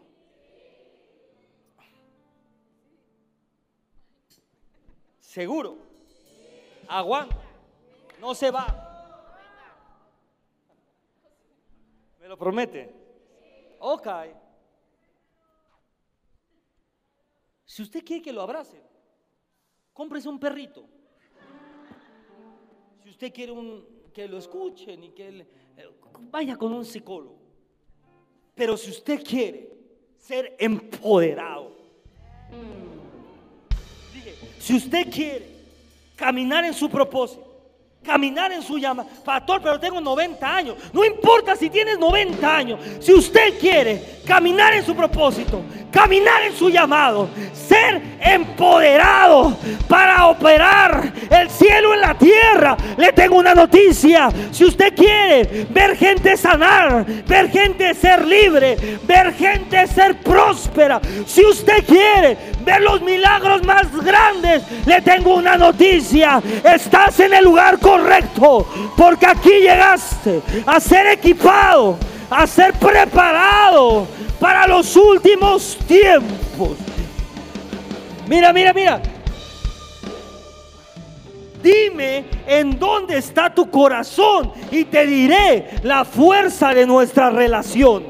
Seguro. 5.19 5.77
Aguanta. 6.87 7.35
No 8.19 8.35
se 8.35 8.51
va. 8.51 8.65
¿Me 12.19 12.27
lo 12.27 12.37
promete? 12.37 12.93
Ok. 13.79 14.07
Si 17.71 17.81
usted 17.81 18.03
quiere 18.03 18.21
que 18.21 18.33
lo 18.33 18.41
abrace, 18.41 18.81
cómprese 19.93 20.27
un 20.27 20.37
perrito. 20.37 20.89
Si 23.01 23.11
usted 23.11 23.31
quiere 23.31 23.53
un, 23.53 23.85
que 24.13 24.27
lo 24.27 24.37
escuchen 24.37 25.01
y 25.05 25.11
que 25.11 25.47
vaya 26.29 26.57
con 26.57 26.73
un 26.73 26.83
psicólogo. 26.83 27.37
Pero 28.55 28.75
si 28.75 28.91
usted 28.91 29.23
quiere 29.23 29.69
ser 30.17 30.53
empoderado, 30.59 31.77
si 34.59 34.75
usted 34.75 35.09
quiere 35.09 35.47
caminar 36.17 36.65
en 36.65 36.73
su 36.73 36.89
propósito, 36.89 37.51
caminar 38.03 38.51
en 38.51 38.63
su 38.63 38.77
llama. 38.77 39.05
Pastor, 39.23 39.61
pero 39.61 39.79
tengo 39.79 40.01
90 40.01 40.55
años. 40.55 40.75
No 40.91 41.05
importa 41.05 41.55
si 41.55 41.69
tienes 41.69 41.97
90 41.97 42.57
años. 42.57 42.79
Si 42.99 43.13
usted 43.13 43.57
quiere 43.59 44.20
caminar 44.25 44.73
en 44.73 44.85
su 44.85 44.95
propósito, 44.95 45.61
caminar 45.91 46.43
en 46.43 46.55
su 46.55 46.69
llamado, 46.69 47.29
ser 47.53 48.01
empoderado 48.19 49.57
para 49.87 50.27
operar 50.27 51.11
el 51.29 51.49
cielo 51.49 51.93
en 51.93 52.01
la 52.01 52.13
tierra, 52.17 52.77
le 52.97 53.11
tengo 53.13 53.37
una 53.37 53.53
noticia. 53.53 54.29
Si 54.51 54.65
usted 54.65 54.93
quiere 54.95 55.65
ver 55.69 55.97
gente 55.97 56.37
sanar, 56.37 57.05
ver 57.27 57.49
gente 57.49 57.93
ser 57.93 58.25
libre, 58.25 58.77
ver 59.03 59.33
gente 59.33 59.87
ser 59.87 60.17
próspera, 60.17 61.01
si 61.25 61.45
usted 61.45 61.83
quiere 61.85 62.37
ver 62.63 62.81
los 62.81 63.01
milagros 63.01 63.63
más 63.63 63.91
grandes, 64.03 64.63
le 64.85 65.01
tengo 65.01 65.35
una 65.35 65.57
noticia. 65.57 66.41
Estás 66.63 67.19
en 67.19 67.33
el 67.33 67.43
lugar 67.43 67.79
correcto, 67.79 68.67
porque 68.95 69.25
aquí 69.25 69.51
llegaste 69.61 70.41
a 70.65 70.79
ser 70.79 71.07
equipado, 71.07 71.97
a 72.31 72.47
ser 72.47 72.73
preparado 72.73 74.07
para 74.39 74.65
los 74.65 74.95
últimos 74.95 75.77
tiempos. 75.85 76.77
Mira, 78.27 78.53
mira, 78.53 78.73
mira. 78.73 79.01
Dime 81.61 82.25
en 82.47 82.79
dónde 82.79 83.17
está 83.17 83.53
tu 83.53 83.69
corazón 83.69 84.53
y 84.71 84.85
te 84.85 85.05
diré 85.05 85.69
la 85.83 86.05
fuerza 86.05 86.73
de 86.73 86.87
nuestra 86.87 87.29
relación. 87.29 88.05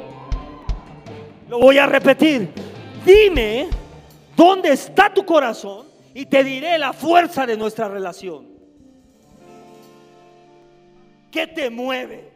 Lo 1.49 1.59
voy 1.59 1.79
a 1.79 1.87
repetir. 1.87 2.53
Dime 3.03 3.67
dónde 4.37 4.71
está 4.71 5.11
tu 5.11 5.25
corazón 5.25 5.87
y 6.13 6.27
te 6.27 6.43
diré 6.43 6.77
la 6.77 6.93
fuerza 6.93 7.45
de 7.47 7.57
nuestra 7.57 7.89
relación. 7.89 8.47
¿Qué 11.31 11.47
te 11.47 11.69
mueve? 11.71 12.30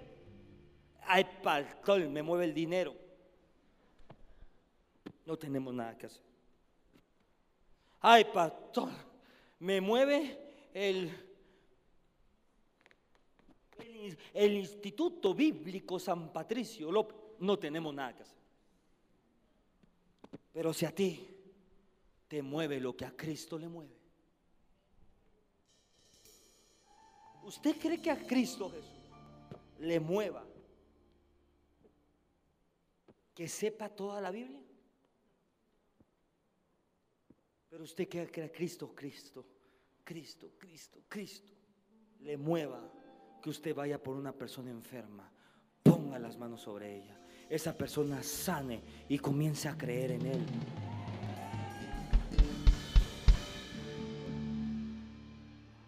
Ay, 1.07 1.25
pastor, 1.43 2.07
me 2.07 2.21
mueve 2.23 2.45
el 2.45 2.53
dinero. 2.53 2.95
No 5.25 5.37
tenemos 5.37 5.73
nada 5.73 5.97
que 5.97 6.05
hacer. 6.05 6.23
Ay, 8.01 8.25
pastor, 8.25 8.89
me 9.59 9.81
mueve 9.81 10.69
el, 10.73 11.11
el, 14.33 14.53
Instituto 14.53 15.33
Bíblico 15.33 15.99
San 15.99 16.31
Patricio 16.31 16.91
No 17.39 17.57
tenemos 17.57 17.93
nada 17.93 18.15
que 18.15 18.23
hacer. 18.23 18.37
Pero 20.53 20.73
si 20.73 20.85
a 20.85 20.91
ti 20.93 21.27
te 22.27 22.41
mueve 22.41 22.79
lo 22.79 22.95
que 22.95 23.05
a 23.05 23.11
Cristo 23.11 23.57
le 23.57 23.67
mueve. 23.67 23.95
¿Usted 27.43 27.77
cree 27.77 28.01
que 28.01 28.09
a 28.09 28.17
Cristo 28.17 28.69
Jesús 28.71 28.89
le 29.79 29.99
mueva 29.99 30.43
que 33.35 33.49
sepa 33.49 33.89
toda 33.89 34.21
la 34.21 34.31
Biblia? 34.31 34.63
Pero 37.69 37.83
usted 37.83 38.07
que 38.07 38.21
a 38.21 38.49
Cristo, 38.49 38.95
Cristo, 38.95 39.45
Cristo, 40.05 40.51
Cristo, 40.57 41.01
Cristo, 41.09 41.53
le 42.21 42.37
mueva 42.37 42.81
que 43.43 43.49
usted 43.49 43.75
vaya 43.75 44.01
por 44.01 44.15
una 44.15 44.31
persona 44.31 44.71
enferma, 44.71 45.29
ponga 45.83 46.17
las 46.17 46.37
manos 46.37 46.61
sobre 46.61 46.95
ella, 46.95 47.19
esa 47.49 47.77
persona 47.77 48.23
sane 48.23 48.81
y 49.09 49.19
comience 49.19 49.67
a 49.67 49.77
creer 49.77 50.11
en 50.11 50.25
Él. 50.25 50.45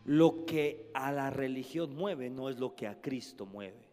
Lo 0.04 0.46
que 0.46 0.92
a 0.94 1.12
la 1.14 1.30
religión 1.30 1.96
mueve 1.96 2.30
no 2.30 2.50
es 2.50 2.60
lo 2.60 2.76
que 2.76 2.88
a 2.88 3.02
Cristo 3.02 3.46
mueve. 3.46 3.87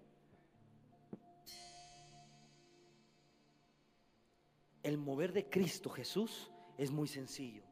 El 4.85 4.99
mover 4.99 5.33
de 5.33 5.49
Cristo 5.49 5.89
Jesús 5.89 6.51
es 6.77 6.91
muy 6.91 7.09
sencillo. 7.09 7.63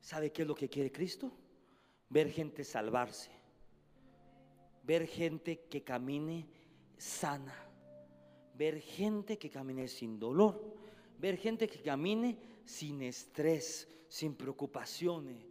¿Sabe 0.00 0.32
qué 0.32 0.42
es 0.42 0.48
lo 0.48 0.54
que 0.54 0.70
quiere 0.70 0.90
Cristo? 0.90 1.30
Ver 2.08 2.32
gente 2.32 2.64
salvarse. 2.64 3.30
Ver 4.82 5.06
gente 5.06 5.66
que 5.68 5.82
camine 5.84 6.48
sana. 6.96 7.54
Ver 8.54 8.80
gente 8.80 9.38
que 9.38 9.50
camine 9.50 9.88
sin 9.88 10.18
dolor. 10.18 10.74
Ver 11.18 11.36
gente 11.36 11.68
que 11.68 11.82
camine 11.82 12.38
sin 12.64 13.02
estrés, 13.02 13.88
sin 14.08 14.34
preocupaciones. 14.34 15.49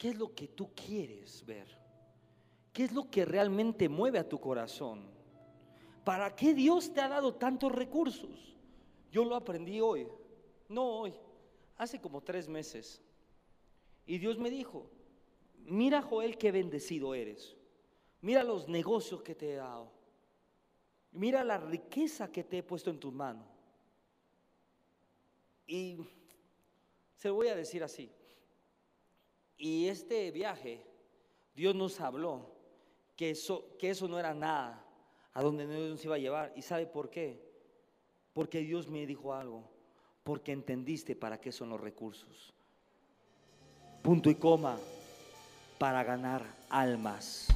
¿Qué 0.00 0.08
es 0.08 0.16
lo 0.16 0.34
que 0.34 0.48
tú 0.48 0.70
quieres 0.74 1.44
ver? 1.44 1.68
¿Qué 2.72 2.84
es 2.84 2.92
lo 2.92 3.10
que 3.10 3.26
realmente 3.26 3.86
mueve 3.86 4.18
a 4.18 4.26
tu 4.26 4.40
corazón? 4.40 5.02
¿Para 6.06 6.34
qué 6.34 6.54
Dios 6.54 6.94
te 6.94 7.02
ha 7.02 7.08
dado 7.10 7.34
tantos 7.34 7.70
recursos? 7.70 8.56
Yo 9.12 9.26
lo 9.26 9.36
aprendí 9.36 9.78
hoy, 9.78 10.08
no 10.70 11.00
hoy, 11.00 11.12
hace 11.76 12.00
como 12.00 12.22
tres 12.22 12.48
meses. 12.48 13.02
Y 14.06 14.16
Dios 14.16 14.38
me 14.38 14.48
dijo, 14.48 14.90
mira 15.66 16.00
Joel, 16.00 16.38
qué 16.38 16.50
bendecido 16.50 17.14
eres. 17.14 17.54
Mira 18.22 18.42
los 18.42 18.68
negocios 18.68 19.20
que 19.20 19.34
te 19.34 19.52
he 19.52 19.56
dado. 19.56 19.92
Mira 21.12 21.44
la 21.44 21.58
riqueza 21.58 22.32
que 22.32 22.42
te 22.42 22.56
he 22.56 22.62
puesto 22.62 22.88
en 22.88 23.00
tus 23.00 23.12
manos. 23.12 23.46
Y 25.66 25.98
se 27.16 27.28
lo 27.28 27.34
voy 27.34 27.48
a 27.48 27.54
decir 27.54 27.84
así. 27.84 28.10
Y 29.60 29.88
este 29.88 30.30
viaje, 30.30 30.80
Dios 31.54 31.74
nos 31.74 32.00
habló 32.00 32.46
que 33.14 33.28
eso, 33.28 33.76
que 33.78 33.90
eso 33.90 34.08
no 34.08 34.18
era 34.18 34.32
nada, 34.32 34.82
a 35.34 35.42
donde 35.42 35.66
Dios 35.66 35.90
nos 35.90 36.04
iba 36.06 36.14
a 36.14 36.18
llevar. 36.18 36.50
¿Y 36.56 36.62
sabe 36.62 36.86
por 36.86 37.10
qué? 37.10 37.46
Porque 38.32 38.60
Dios 38.60 38.88
me 38.88 39.04
dijo 39.04 39.34
algo, 39.34 39.70
porque 40.24 40.52
entendiste 40.52 41.14
para 41.14 41.38
qué 41.38 41.52
son 41.52 41.68
los 41.68 41.78
recursos. 41.78 42.54
Punto 44.00 44.30
y 44.30 44.34
coma, 44.36 44.78
para 45.76 46.02
ganar 46.04 46.42
almas. 46.70 47.48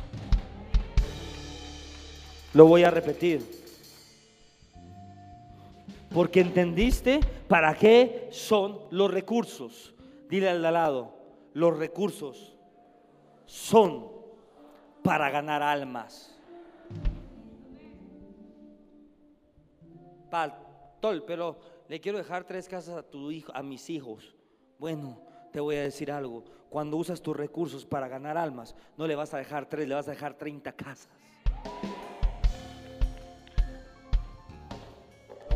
Lo 2.52 2.66
voy 2.66 2.84
a 2.84 2.90
repetir. 2.90 3.40
Porque 6.12 6.40
entendiste 6.40 7.20
para 7.48 7.74
qué 7.78 8.28
son 8.30 8.78
los 8.90 9.10
recursos. 9.10 9.94
Dile 10.28 10.50
al 10.50 10.60
lado, 10.60 11.23
los 11.54 11.78
recursos 11.78 12.56
son 13.46 14.10
para 15.02 15.30
ganar 15.30 15.62
almas. 15.62 16.30
Tol, 21.00 21.22
pero 21.24 21.58
le 21.88 22.00
quiero 22.00 22.18
dejar 22.18 22.44
tres 22.44 22.68
casas 22.68 22.96
a 22.96 23.02
tu 23.02 23.30
hijo, 23.30 23.52
a 23.54 23.62
mis 23.62 23.88
hijos. 23.88 24.34
Bueno, 24.78 25.20
te 25.52 25.60
voy 25.60 25.76
a 25.76 25.82
decir 25.82 26.10
algo. 26.10 26.44
Cuando 26.68 26.96
usas 26.96 27.22
tus 27.22 27.36
recursos 27.36 27.86
para 27.86 28.08
ganar 28.08 28.36
almas, 28.36 28.74
no 28.96 29.06
le 29.06 29.14
vas 29.14 29.32
a 29.32 29.38
dejar 29.38 29.66
tres, 29.68 29.86
le 29.86 29.94
vas 29.94 30.08
a 30.08 30.10
dejar 30.10 30.34
30 30.34 30.72
casas. 30.72 31.08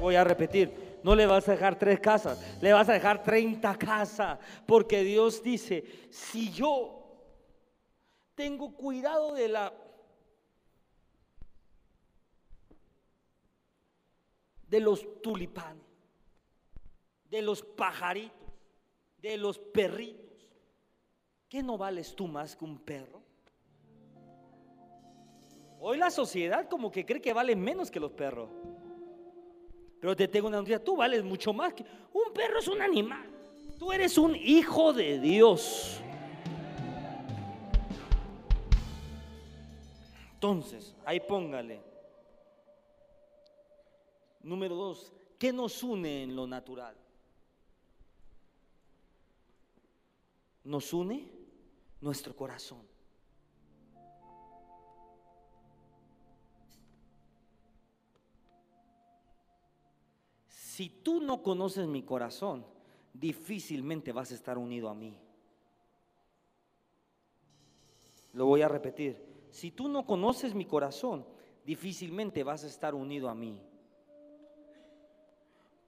voy 0.00 0.14
a 0.14 0.24
repetir, 0.24 0.87
no 1.02 1.14
le 1.14 1.26
vas 1.26 1.48
a 1.48 1.52
dejar 1.52 1.78
tres 1.78 2.00
casas, 2.00 2.40
le 2.60 2.72
vas 2.72 2.88
a 2.88 2.92
dejar 2.92 3.22
30 3.22 3.76
casas, 3.78 4.38
porque 4.66 5.02
Dios 5.02 5.42
dice, 5.42 5.84
si 6.10 6.50
yo 6.50 6.98
tengo 8.34 8.74
cuidado 8.74 9.34
de 9.34 9.48
la 9.48 9.72
de 14.68 14.80
los 14.80 15.22
tulipanes, 15.22 15.82
de 17.24 17.42
los 17.42 17.62
pajaritos, 17.62 18.36
de 19.16 19.36
los 19.36 19.58
perritos, 19.58 20.48
¿qué 21.48 21.62
no 21.62 21.78
vales 21.78 22.14
tú 22.14 22.26
más 22.26 22.54
que 22.54 22.64
un 22.64 22.78
perro? 22.78 23.22
Hoy 25.80 25.96
la 25.96 26.10
sociedad 26.10 26.68
como 26.68 26.90
que 26.90 27.06
cree 27.06 27.22
que 27.22 27.32
vale 27.32 27.54
menos 27.54 27.90
que 27.90 28.00
los 28.00 28.12
perros. 28.12 28.50
Pero 30.00 30.14
te 30.14 30.28
tengo 30.28 30.48
una 30.48 30.58
noticia, 30.58 30.82
tú 30.82 30.96
vales 30.96 31.24
mucho 31.24 31.52
más 31.52 31.74
que 31.74 31.84
un 32.12 32.32
perro 32.32 32.58
es 32.58 32.68
un 32.68 32.80
animal. 32.80 33.28
Tú 33.78 33.92
eres 33.92 34.18
un 34.18 34.34
hijo 34.34 34.92
de 34.92 35.18
Dios. 35.20 36.00
Entonces, 40.34 40.94
ahí 41.04 41.20
póngale. 41.20 41.82
Número 44.40 44.76
dos, 44.76 45.12
¿qué 45.38 45.52
nos 45.52 45.82
une 45.82 46.22
en 46.22 46.36
lo 46.36 46.46
natural? 46.46 46.96
Nos 50.64 50.92
une 50.92 51.28
nuestro 52.00 52.34
corazón. 52.36 52.97
Si 60.78 60.90
tú 60.90 61.20
no 61.20 61.42
conoces 61.42 61.88
mi 61.88 62.04
corazón, 62.04 62.64
difícilmente 63.12 64.12
vas 64.12 64.30
a 64.30 64.36
estar 64.36 64.56
unido 64.56 64.88
a 64.88 64.94
mí. 64.94 65.18
Lo 68.32 68.46
voy 68.46 68.62
a 68.62 68.68
repetir. 68.68 69.20
Si 69.50 69.72
tú 69.72 69.88
no 69.88 70.06
conoces 70.06 70.54
mi 70.54 70.66
corazón, 70.66 71.26
difícilmente 71.66 72.44
vas 72.44 72.62
a 72.62 72.68
estar 72.68 72.94
unido 72.94 73.28
a 73.28 73.34
mí. 73.34 73.60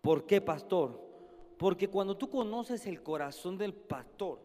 ¿Por 0.03 0.27
qué, 0.27 0.41
pastor? 0.41 1.01
Porque 1.57 1.87
cuando 1.87 2.17
tú 2.17 2.29
conoces 2.29 2.85
el 2.89 3.01
corazón 3.01 3.57
del 3.57 3.73
pastor, 3.73 4.41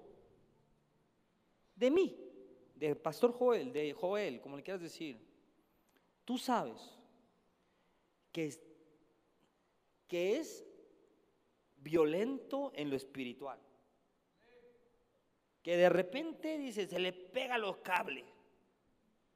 de 1.75 1.89
mí, 1.89 2.15
del 2.75 2.97
pastor 2.97 3.33
Joel, 3.33 3.73
de 3.73 3.93
Joel, 3.93 4.39
como 4.41 4.57
le 4.57 4.61
quieras 4.61 4.83
decir, 4.83 5.19
tú 6.23 6.37
sabes 6.37 6.99
que 8.31 8.74
que 10.07 10.37
es 10.37 10.65
violento 11.77 12.71
en 12.75 12.89
lo 12.89 12.95
espiritual. 12.95 13.59
Que 15.61 15.77
de 15.77 15.89
repente 15.89 16.57
dice, 16.57 16.87
se 16.87 16.99
le 16.99 17.11
pega 17.13 17.57
los 17.57 17.77
cables. 17.77 18.25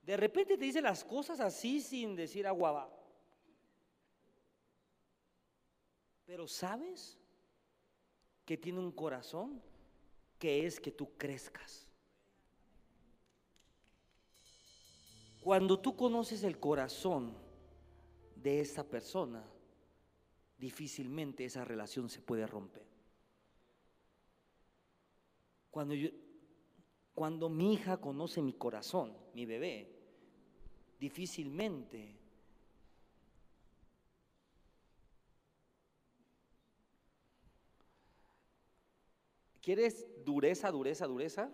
De 0.03 0.17
repente 0.17 0.57
te 0.57 0.65
dice 0.65 0.81
las 0.81 1.03
cosas 1.03 1.39
así 1.39 1.81
sin 1.81 2.15
decir 2.15 2.47
aguaba. 2.47 2.89
Pero 6.25 6.47
sabes 6.47 7.17
que 8.45 8.57
tiene 8.57 8.79
un 8.79 8.91
corazón 8.91 9.61
que 10.37 10.65
es 10.65 10.79
que 10.79 10.91
tú 10.91 11.17
crezcas. 11.17 11.87
Cuando 15.41 15.79
tú 15.79 15.95
conoces 15.95 16.43
el 16.43 16.59
corazón 16.59 17.35
de 18.35 18.61
esa 18.61 18.83
persona, 18.83 19.43
difícilmente 20.59 21.45
esa 21.45 21.63
relación 21.63 22.09
se 22.09 22.21
puede 22.21 22.45
romper. 22.45 22.85
Cuando, 25.71 25.93
yo, 25.93 26.09
cuando 27.13 27.49
mi 27.49 27.73
hija 27.73 27.97
conoce 27.97 28.41
mi 28.41 28.53
corazón, 28.53 29.15
mi 29.33 29.45
bebé, 29.45 29.95
difícilmente 30.99 32.19
¿Quieres 39.61 40.07
dureza, 40.25 40.71
dureza, 40.71 41.05
dureza? 41.05 41.51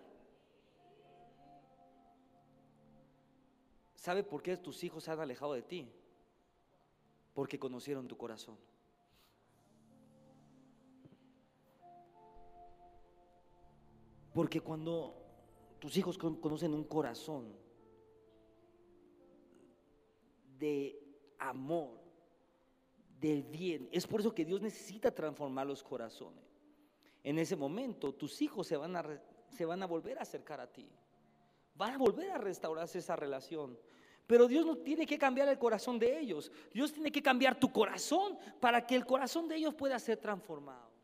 ¿Sabe 3.95 4.23
por 4.23 4.41
qué 4.41 4.55
tus 4.55 4.83
hijos 4.85 5.03
se 5.03 5.11
han 5.11 5.19
alejado 5.19 5.53
de 5.53 5.63
ti? 5.63 5.91
Porque 7.33 7.59
conocieron 7.59 8.07
tu 8.07 8.15
corazón. 8.15 8.57
Porque 14.35 14.59
cuando 14.59 15.15
tus 15.79 15.95
hijos 15.95 16.17
conocen 16.17 16.73
un 16.73 16.83
corazón 16.83 17.55
de 20.59 21.01
amor, 21.39 22.01
del 23.17 23.43
bien, 23.43 23.87
es 23.93 24.05
por 24.05 24.19
eso 24.19 24.35
que 24.35 24.43
Dios 24.43 24.61
necesita 24.61 25.09
transformar 25.09 25.65
los 25.65 25.81
corazones. 25.81 26.43
En 27.23 27.39
ese 27.39 27.55
momento 27.55 28.13
tus 28.13 28.41
hijos 28.41 28.67
se 28.67 28.75
van 28.75 28.97
a, 28.97 29.21
se 29.47 29.63
van 29.63 29.81
a 29.81 29.87
volver 29.87 30.19
a 30.19 30.23
acercar 30.23 30.59
a 30.59 30.67
ti. 30.69 30.91
Van 31.73 31.93
a 31.93 31.97
volver 31.97 32.31
a 32.31 32.37
restaurarse 32.37 32.99
esa 32.99 33.15
relación. 33.15 33.79
Pero 34.27 34.49
Dios 34.49 34.65
no 34.65 34.79
tiene 34.79 35.05
que 35.05 35.17
cambiar 35.17 35.47
el 35.47 35.57
corazón 35.57 35.97
de 35.97 36.19
ellos. 36.19 36.51
Dios 36.73 36.91
tiene 36.91 37.09
que 37.09 37.23
cambiar 37.23 37.57
tu 37.57 37.71
corazón 37.71 38.37
para 38.59 38.85
que 38.85 38.97
el 38.97 39.05
corazón 39.05 39.47
de 39.47 39.55
ellos 39.55 39.75
pueda 39.75 39.97
ser 39.97 40.17
transformado. 40.17 40.94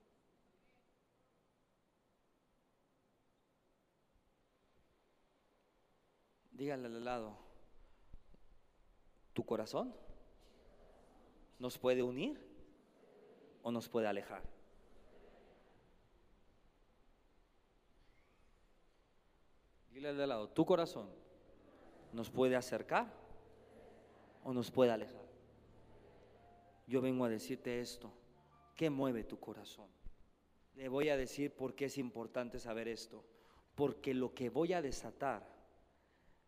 Dígale 6.62 6.86
al 6.86 7.04
lado, 7.04 7.36
¿tu 9.34 9.44
corazón 9.44 9.96
nos 11.58 11.80
puede 11.80 12.04
unir 12.04 12.40
o 13.64 13.72
nos 13.72 13.90
puede 13.90 14.06
alejar? 14.06 14.44
Dile 19.90 20.10
al 20.10 20.30
lado, 20.30 20.50
¿tu 20.50 20.64
corazón 20.64 21.10
nos 22.14 22.30
puede 22.30 22.56
acercar 22.56 23.12
o 24.44 24.54
nos 24.54 24.70
puede 24.70 24.92
alejar? 24.92 25.26
Yo 26.86 27.02
vengo 27.02 27.26
a 27.26 27.30
decirte 27.30 27.82
esto, 27.82 28.14
¿qué 28.76 28.92
mueve 28.92 29.24
tu 29.24 29.40
corazón? 29.40 29.90
Le 30.76 30.90
voy 30.90 31.10
a 31.10 31.18
decir 31.18 31.56
por 31.56 31.74
qué 31.74 31.86
es 31.86 31.98
importante 31.98 32.60
saber 32.60 32.88
esto. 32.88 33.26
Porque 33.74 34.14
lo 34.14 34.36
que 34.36 34.52
voy 34.52 34.74
a 34.74 34.84
desatar, 34.84 35.61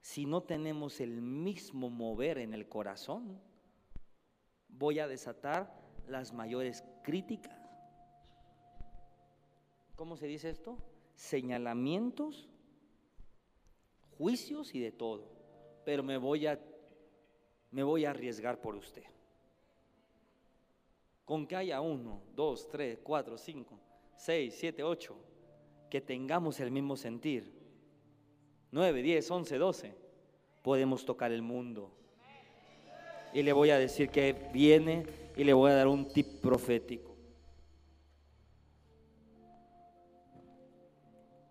si 0.03 0.25
no 0.25 0.43
tenemos 0.43 0.99
el 0.99 1.21
mismo 1.21 1.89
mover 1.89 2.37
en 2.37 2.53
el 2.53 2.67
corazón, 2.67 3.39
voy 4.67 4.99
a 4.99 5.07
desatar 5.07 5.73
las 6.09 6.33
mayores 6.33 6.83
críticas. 7.05 7.57
¿Cómo 9.95 10.17
se 10.17 10.27
dice 10.27 10.49
esto? 10.49 10.77
Señalamientos, 11.15 12.49
juicios 14.17 14.75
y 14.75 14.81
de 14.81 14.91
todo. 14.91 15.31
Pero 15.85 16.03
me 16.03 16.17
voy 16.17 16.47
a 16.47 16.59
me 17.71 17.81
voy 17.81 18.03
a 18.03 18.09
arriesgar 18.09 18.59
por 18.59 18.75
usted. 18.75 19.05
Con 21.23 21.47
que 21.47 21.55
haya 21.55 21.79
uno, 21.79 22.21
dos, 22.35 22.67
tres, 22.67 22.99
cuatro, 23.01 23.37
cinco, 23.37 23.79
seis, 24.17 24.53
siete, 24.59 24.83
ocho, 24.83 25.15
que 25.89 26.01
tengamos 26.01 26.59
el 26.59 26.71
mismo 26.71 26.97
sentir. 26.97 27.52
Nueve, 28.73 29.03
diez, 29.03 29.29
once, 29.29 29.55
doce, 29.59 29.93
podemos 30.63 31.05
tocar 31.05 31.31
el 31.31 31.43
mundo. 31.43 31.91
Y 33.31 33.43
le 33.43 33.53
voy 33.53 33.69
a 33.69 33.77
decir 33.77 34.09
que 34.09 34.33
viene 34.51 35.05
y 35.37 35.43
le 35.43 35.53
voy 35.53 35.69
a 35.69 35.75
dar 35.75 35.87
un 35.87 36.11
tip 36.11 36.41
profético. 36.41 37.15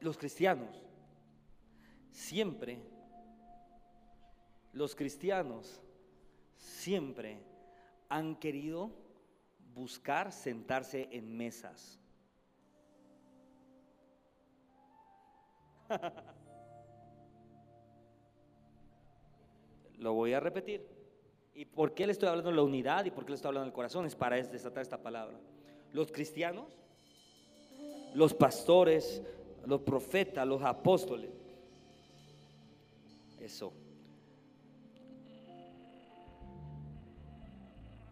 Los 0.01 0.19
cristianos, 0.19 0.83
siempre, 2.11 2.81
los 4.73 4.97
cristianos 4.97 5.81
siempre 6.57 7.39
han 8.09 8.35
querido 8.35 8.91
buscar 9.73 10.33
sentarse 10.33 11.09
en 11.13 11.37
mesas. 11.37 12.01
Lo 20.03 20.15
voy 20.15 20.33
a 20.33 20.41
repetir. 20.41 20.85
¿Y 21.55 21.65
por 21.65 21.95
qué 21.95 22.07
le 22.07 22.13
estoy 22.13 22.29
hablando 22.29 22.51
de 22.51 22.57
la 22.57 22.63
unidad 22.63 23.05
y 23.05 23.11
por 23.11 23.25
qué 23.25 23.31
le 23.31 23.37
estoy 23.37 23.51
hablando 23.51 23.67
del 23.67 23.75
corazón? 23.75 24.05
Es 24.05 24.17
para 24.17 24.37
desatar 24.37 24.83
esta 24.83 24.99
palabra. 25.01 25.39
Los 25.93 26.11
cristianos, 26.11 26.67
los 28.15 28.35
pastores, 28.35 29.23
los 29.65 29.81
profetas, 29.83 30.47
los 30.47 30.63
apóstoles. 30.63 31.31
Eso. 33.41 33.73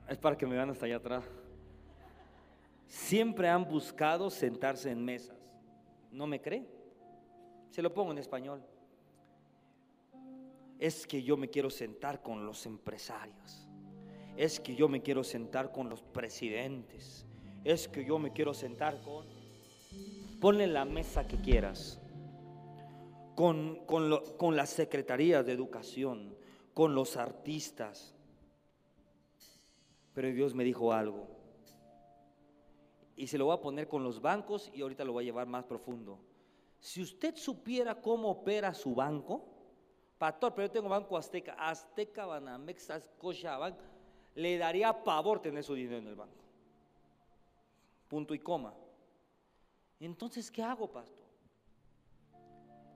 Es 0.08 0.18
para 0.18 0.36
que 0.36 0.46
me 0.46 0.54
vean 0.54 0.70
hasta 0.70 0.86
allá 0.86 0.96
atrás. 0.96 1.24
Siempre 2.86 3.48
han 3.48 3.68
buscado 3.68 4.30
sentarse 4.30 4.90
en 4.90 5.04
mesas. 5.04 5.36
¿No 6.12 6.26
me 6.26 6.40
cree? 6.40 6.66
Se 7.70 7.82
lo 7.82 7.92
pongo 7.92 8.12
en 8.12 8.18
español. 8.18 8.62
Es 10.80 11.06
que 11.06 11.22
yo 11.22 11.36
me 11.36 11.50
quiero 11.50 11.68
sentar 11.70 12.22
con 12.22 12.46
los 12.46 12.64
empresarios. 12.64 13.68
Es 14.36 14.58
que 14.58 14.74
yo 14.74 14.88
me 14.88 15.02
quiero 15.02 15.22
sentar 15.22 15.70
con 15.70 15.90
los 15.90 16.02
presidentes. 16.02 17.26
Es 17.64 17.86
que 17.86 18.04
yo 18.04 18.18
me 18.18 18.32
quiero 18.32 18.54
sentar 18.54 19.00
con... 19.02 19.26
Ponle 20.40 20.66
la 20.66 20.86
mesa 20.86 21.28
que 21.28 21.36
quieras. 21.36 22.00
Con, 23.36 23.84
con, 23.84 24.22
con 24.38 24.56
las 24.56 24.70
secretarías 24.70 25.44
de 25.44 25.52
educación, 25.52 26.34
con 26.72 26.94
los 26.94 27.16
artistas, 27.16 28.14
pero 30.14 30.28
Dios 30.32 30.54
me 30.54 30.64
dijo 30.64 30.92
algo. 30.92 31.28
Y 33.16 33.26
se 33.26 33.38
lo 33.38 33.46
voy 33.46 33.54
a 33.56 33.60
poner 33.60 33.86
con 33.86 34.02
los 34.02 34.20
bancos 34.20 34.70
y 34.74 34.82
ahorita 34.82 35.04
lo 35.04 35.12
voy 35.12 35.24
a 35.24 35.26
llevar 35.26 35.46
más 35.46 35.64
profundo. 35.64 36.18
Si 36.78 37.02
usted 37.02 37.36
supiera 37.36 38.00
cómo 38.00 38.30
opera 38.30 38.72
su 38.72 38.94
banco, 38.94 39.59
pastor, 40.20 40.52
pero 40.54 40.68
yo 40.68 40.70
tengo 40.70 40.88
Banco 40.90 41.16
Azteca, 41.16 41.54
Azteca, 41.54 42.26
Banamex, 42.26 42.88
Bank, 43.58 43.74
le 44.34 44.58
daría 44.58 44.92
pavor 45.02 45.40
tener 45.40 45.64
su 45.64 45.74
dinero 45.74 45.96
en 45.96 46.08
el 46.08 46.14
banco. 46.14 46.44
Punto 48.06 48.34
y 48.34 48.38
coma. 48.38 48.74
Entonces, 49.98 50.50
¿qué 50.50 50.62
hago, 50.62 50.92
pastor? 50.92 51.24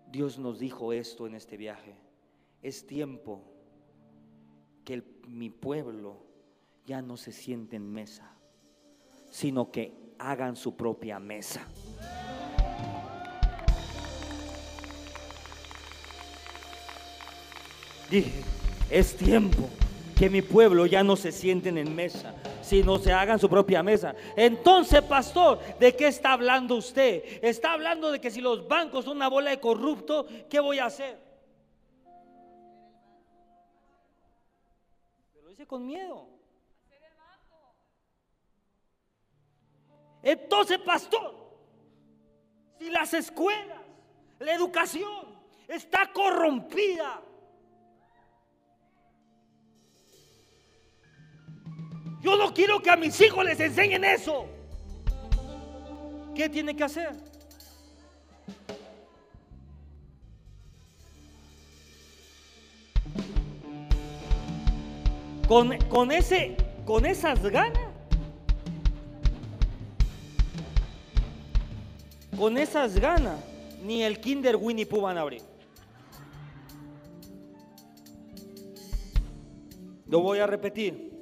Dios 0.07 0.39
nos 0.39 0.59
dijo 0.59 0.93
esto 0.93 1.27
en 1.27 1.35
este 1.35 1.57
viaje. 1.57 1.97
Es 2.61 2.87
tiempo 2.87 3.43
que 4.85 5.03
mi 5.27 5.49
pueblo 5.49 6.19
ya 6.85 7.01
no 7.01 7.17
se 7.17 7.33
sienten 7.33 7.85
en 7.85 7.91
mesa, 7.91 8.37
sino 9.31 9.73
que 9.73 10.15
hagan 10.19 10.57
su 10.57 10.77
propia 10.77 11.19
mesa. 11.19 11.67
Es 18.91 19.17
tiempo 19.17 19.69
que 20.17 20.31
mi 20.31 20.43
pueblo 20.43 20.87
ya 20.87 21.03
no 21.03 21.17
se 21.17 21.33
sienten 21.33 21.79
en 21.79 21.95
mesa, 21.95 22.35
sino 22.63 22.99
se 22.99 23.13
hagan 23.13 23.39
su 23.39 23.49
propia 23.49 23.83
mesa. 23.83 24.15
Entonces, 24.37 25.03
pastor, 25.03 25.59
¿de 25.81 25.97
qué 25.97 26.07
está 26.07 26.33
hablando 26.33 26.77
usted? 26.77 27.25
Está 27.43 27.73
hablando 27.73 28.13
de 28.13 28.21
que 28.21 28.31
si 28.31 28.41
los 28.41 28.69
bancos 28.69 29.05
son 29.05 29.17
una 29.17 29.29
bola 29.29 29.51
de 29.51 29.59
corrupto, 29.61 30.27
¿qué 30.49 30.61
voy 30.61 30.79
a 30.79 30.87
hacer? 30.87 31.19
Pero 35.33 35.47
lo 35.47 35.51
hice 35.51 35.67
con 35.67 35.87
miedo. 35.87 36.29
Entonces, 40.23 40.79
pastor, 40.79 41.35
si 42.79 42.89
las 42.89 43.13
escuelas, 43.13 43.83
la 44.39 44.55
educación 44.55 45.35
está 45.69 46.11
corrompida, 46.13 47.21
yo 52.25 52.37
no 52.37 52.55
quiero 52.55 52.81
que 52.81 52.91
a 52.91 52.97
mis 52.97 53.21
hijos 53.21 53.45
les 53.45 53.61
enseñen 53.61 54.03
eso. 54.03 54.47
¿Qué 56.35 56.49
tiene 56.49 56.75
que 56.75 56.85
hacer? 56.85 57.11
Con, 65.47 65.77
con, 65.89 66.11
ese, 66.11 66.57
con 66.87 67.05
esas 67.05 67.43
ganas 67.43 67.95
Con 72.39 72.59
esas 72.59 72.99
ganas, 72.99 73.39
ni 73.85 74.03
el 74.03 74.19
Kinder 74.19 74.57
Winnie 74.57 74.87
Pooh 74.87 75.03
van 75.03 75.19
a 75.19 75.21
abrir. 75.21 75.43
Lo 80.09 80.21
voy 80.21 80.41
a 80.41 80.47
repetir. 80.47 81.14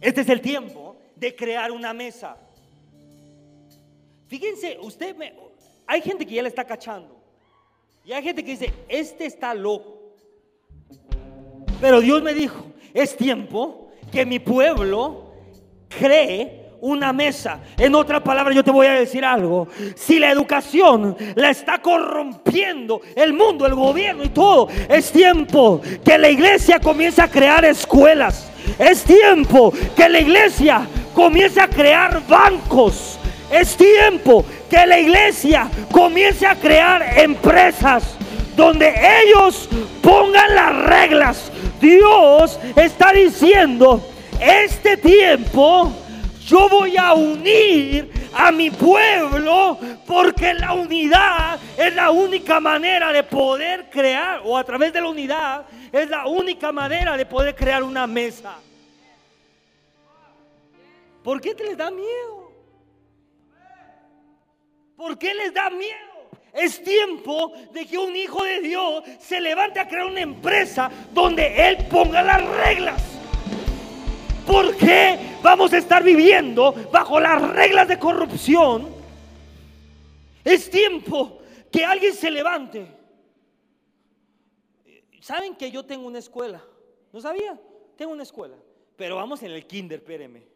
Este 0.00 0.20
es 0.20 0.28
el 0.28 0.40
tiempo 0.40 0.96
de 1.16 1.34
crear 1.34 1.72
una 1.72 1.92
mesa. 1.92 2.36
Fíjense, 4.28 4.78
usted 4.80 5.16
me, 5.16 5.32
hay 5.86 6.02
gente 6.02 6.26
que 6.26 6.34
ya 6.34 6.42
le 6.42 6.48
está 6.48 6.64
cachando. 6.64 7.16
Y 8.04 8.12
hay 8.12 8.22
gente 8.22 8.44
que 8.44 8.52
dice, 8.52 8.72
este 8.88 9.26
está 9.26 9.54
loco. 9.54 10.14
Pero 11.80 12.00
Dios 12.00 12.22
me 12.22 12.34
dijo, 12.34 12.66
es 12.94 13.16
tiempo 13.16 13.90
que 14.10 14.24
mi 14.24 14.38
pueblo 14.38 15.32
cree 15.88 16.68
una 16.80 17.12
mesa. 17.12 17.60
En 17.76 17.94
otra 17.94 18.22
palabra, 18.22 18.54
yo 18.54 18.62
te 18.62 18.70
voy 18.70 18.86
a 18.86 18.92
decir 18.92 19.24
algo. 19.24 19.68
Si 19.96 20.18
la 20.18 20.30
educación 20.30 21.16
la 21.34 21.50
está 21.50 21.80
corrompiendo 21.80 23.00
el 23.16 23.32
mundo, 23.32 23.66
el 23.66 23.74
gobierno 23.74 24.24
y 24.24 24.28
todo, 24.28 24.68
es 24.88 25.10
tiempo 25.10 25.80
que 26.04 26.18
la 26.18 26.30
iglesia 26.30 26.80
comience 26.80 27.20
a 27.20 27.30
crear 27.30 27.64
escuelas. 27.64 28.47
Es 28.78 29.04
tiempo 29.04 29.72
que 29.96 30.08
la 30.08 30.20
iglesia 30.20 30.86
comience 31.14 31.60
a 31.60 31.68
crear 31.68 32.26
bancos. 32.26 33.18
Es 33.50 33.76
tiempo 33.76 34.44
que 34.68 34.86
la 34.86 34.98
iglesia 34.98 35.68
comience 35.90 36.46
a 36.46 36.54
crear 36.54 37.18
empresas 37.18 38.16
donde 38.56 38.92
ellos 39.22 39.68
pongan 40.02 40.54
las 40.54 40.76
reglas. 40.84 41.52
Dios 41.80 42.58
está 42.76 43.12
diciendo, 43.12 44.02
este 44.40 44.96
tiempo 44.96 45.92
yo 46.44 46.68
voy 46.68 46.96
a 46.96 47.12
unir 47.12 48.10
a 48.34 48.50
mi 48.50 48.70
pueblo 48.70 49.78
porque 50.06 50.54
la 50.54 50.72
unidad 50.72 51.58
es 51.76 51.94
la 51.94 52.10
única 52.10 52.58
manera 52.58 53.12
de 53.12 53.22
poder 53.22 53.90
crear, 53.90 54.40
o 54.44 54.56
a 54.56 54.64
través 54.64 54.92
de 54.92 55.00
la 55.00 55.08
unidad 55.08 55.62
es 55.92 56.08
la 56.08 56.26
única 56.26 56.72
manera 56.72 57.16
de 57.16 57.26
poder 57.26 57.54
crear 57.54 57.82
una 57.82 58.06
mesa. 58.06 58.56
¿Por 61.22 61.40
qué 61.40 61.54
te 61.54 61.64
les 61.64 61.76
da 61.76 61.90
miedo? 61.90 62.52
¿Por 64.96 65.18
qué 65.18 65.34
les 65.34 65.52
da 65.52 65.70
miedo? 65.70 66.08
Es 66.52 66.82
tiempo 66.82 67.52
de 67.72 67.86
que 67.86 67.98
un 67.98 68.16
hijo 68.16 68.42
de 68.42 68.60
Dios 68.60 69.04
se 69.20 69.40
levante 69.40 69.78
a 69.78 69.86
crear 69.86 70.06
una 70.06 70.20
empresa 70.20 70.90
donde 71.12 71.68
Él 71.68 71.86
ponga 71.90 72.22
las 72.22 72.42
reglas. 72.42 73.02
¿Por 74.46 74.76
qué 74.76 75.18
vamos 75.42 75.72
a 75.72 75.78
estar 75.78 76.02
viviendo 76.02 76.72
bajo 76.90 77.20
las 77.20 77.42
reglas 77.50 77.86
de 77.86 77.98
corrupción? 77.98 78.88
Es 80.42 80.70
tiempo 80.70 81.42
que 81.70 81.84
alguien 81.84 82.14
se 82.14 82.30
levante. 82.30 82.97
¿Saben 85.20 85.56
que 85.56 85.70
yo 85.70 85.84
tengo 85.84 86.06
una 86.06 86.18
escuela? 86.18 86.64
¿No 87.12 87.20
sabía? 87.20 87.60
Tengo 87.96 88.12
una 88.12 88.22
escuela. 88.22 88.56
Pero 88.96 89.16
vamos 89.16 89.42
en 89.42 89.52
el 89.52 89.66
kinder, 89.66 90.00
espéreme. 90.00 90.46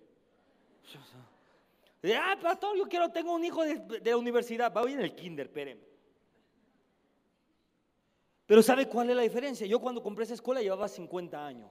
Ah, 2.16 2.36
pastor, 2.40 2.76
yo 2.76 2.88
quiero, 2.88 3.10
tengo 3.10 3.34
un 3.34 3.44
hijo 3.44 3.62
de, 3.62 3.76
de 3.76 4.10
la 4.10 4.16
universidad. 4.16 4.72
Voy 4.72 4.92
en 4.92 5.00
el 5.00 5.14
kinder, 5.14 5.46
espéreme. 5.46 5.92
Pero 8.46 8.62
¿sabe 8.62 8.86
cuál 8.86 9.10
es 9.10 9.16
la 9.16 9.22
diferencia? 9.22 9.66
Yo 9.66 9.80
cuando 9.80 10.02
compré 10.02 10.24
esa 10.24 10.34
escuela 10.34 10.60
llevaba 10.60 10.88
50 10.88 11.46
años 11.46 11.70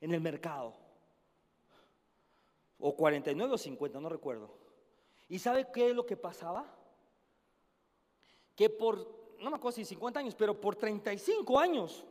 en 0.00 0.12
el 0.12 0.20
mercado. 0.20 0.74
O 2.78 2.96
49 2.96 3.54
o 3.54 3.58
50, 3.58 4.00
no 4.00 4.08
recuerdo. 4.08 4.50
¿Y 5.28 5.38
sabe 5.38 5.66
qué 5.72 5.90
es 5.90 5.96
lo 5.96 6.06
que 6.06 6.16
pasaba? 6.16 6.66
Que 8.54 8.70
por, 8.70 9.34
no 9.40 9.50
me 9.50 9.56
acuerdo 9.56 9.76
si 9.76 9.84
50 9.84 10.20
años, 10.20 10.34
pero 10.34 10.60
por 10.60 10.76
35 10.76 11.58
años, 11.58 12.04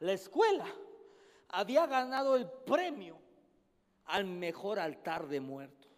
la 0.00 0.12
escuela 0.12 0.66
había 1.48 1.86
ganado 1.86 2.36
el 2.36 2.48
premio 2.48 3.18
al 4.04 4.24
mejor 4.24 4.78
altar 4.78 5.26
de 5.26 5.40
muertos. 5.40 5.90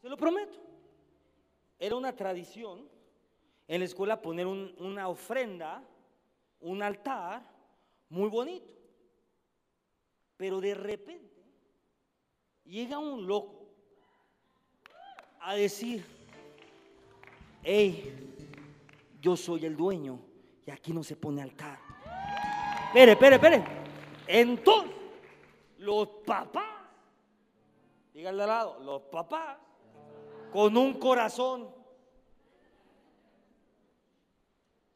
Se 0.00 0.08
lo 0.08 0.16
prometo. 0.16 0.58
Era 1.78 1.96
una 1.96 2.14
tradición 2.14 2.88
en 3.68 3.80
la 3.80 3.84
escuela 3.84 4.20
poner 4.20 4.46
una 4.46 5.08
ofrenda, 5.08 5.82
un 6.60 6.82
altar 6.82 7.42
muy 8.08 8.28
bonito. 8.28 8.72
Pero 10.36 10.60
de 10.60 10.74
repente 10.74 11.44
llega 12.64 12.98
un 12.98 13.26
loco 13.26 13.68
a 15.40 15.54
decir, 15.54 16.04
hey, 17.62 18.39
yo 19.20 19.36
soy 19.36 19.66
el 19.66 19.76
dueño 19.76 20.18
y 20.66 20.70
aquí 20.70 20.92
no 20.92 21.02
se 21.02 21.16
pone 21.16 21.42
altar. 21.42 21.78
Espere, 22.88 23.12
espere, 23.12 23.36
espere. 23.36 23.64
Entonces, 24.26 24.92
los 25.78 26.08
papás, 26.26 26.88
díganle 28.12 28.42
al 28.42 28.48
lado, 28.48 28.80
los 28.80 29.02
papás, 29.02 29.58
con 30.52 30.76
un 30.76 30.98
corazón, 30.98 31.72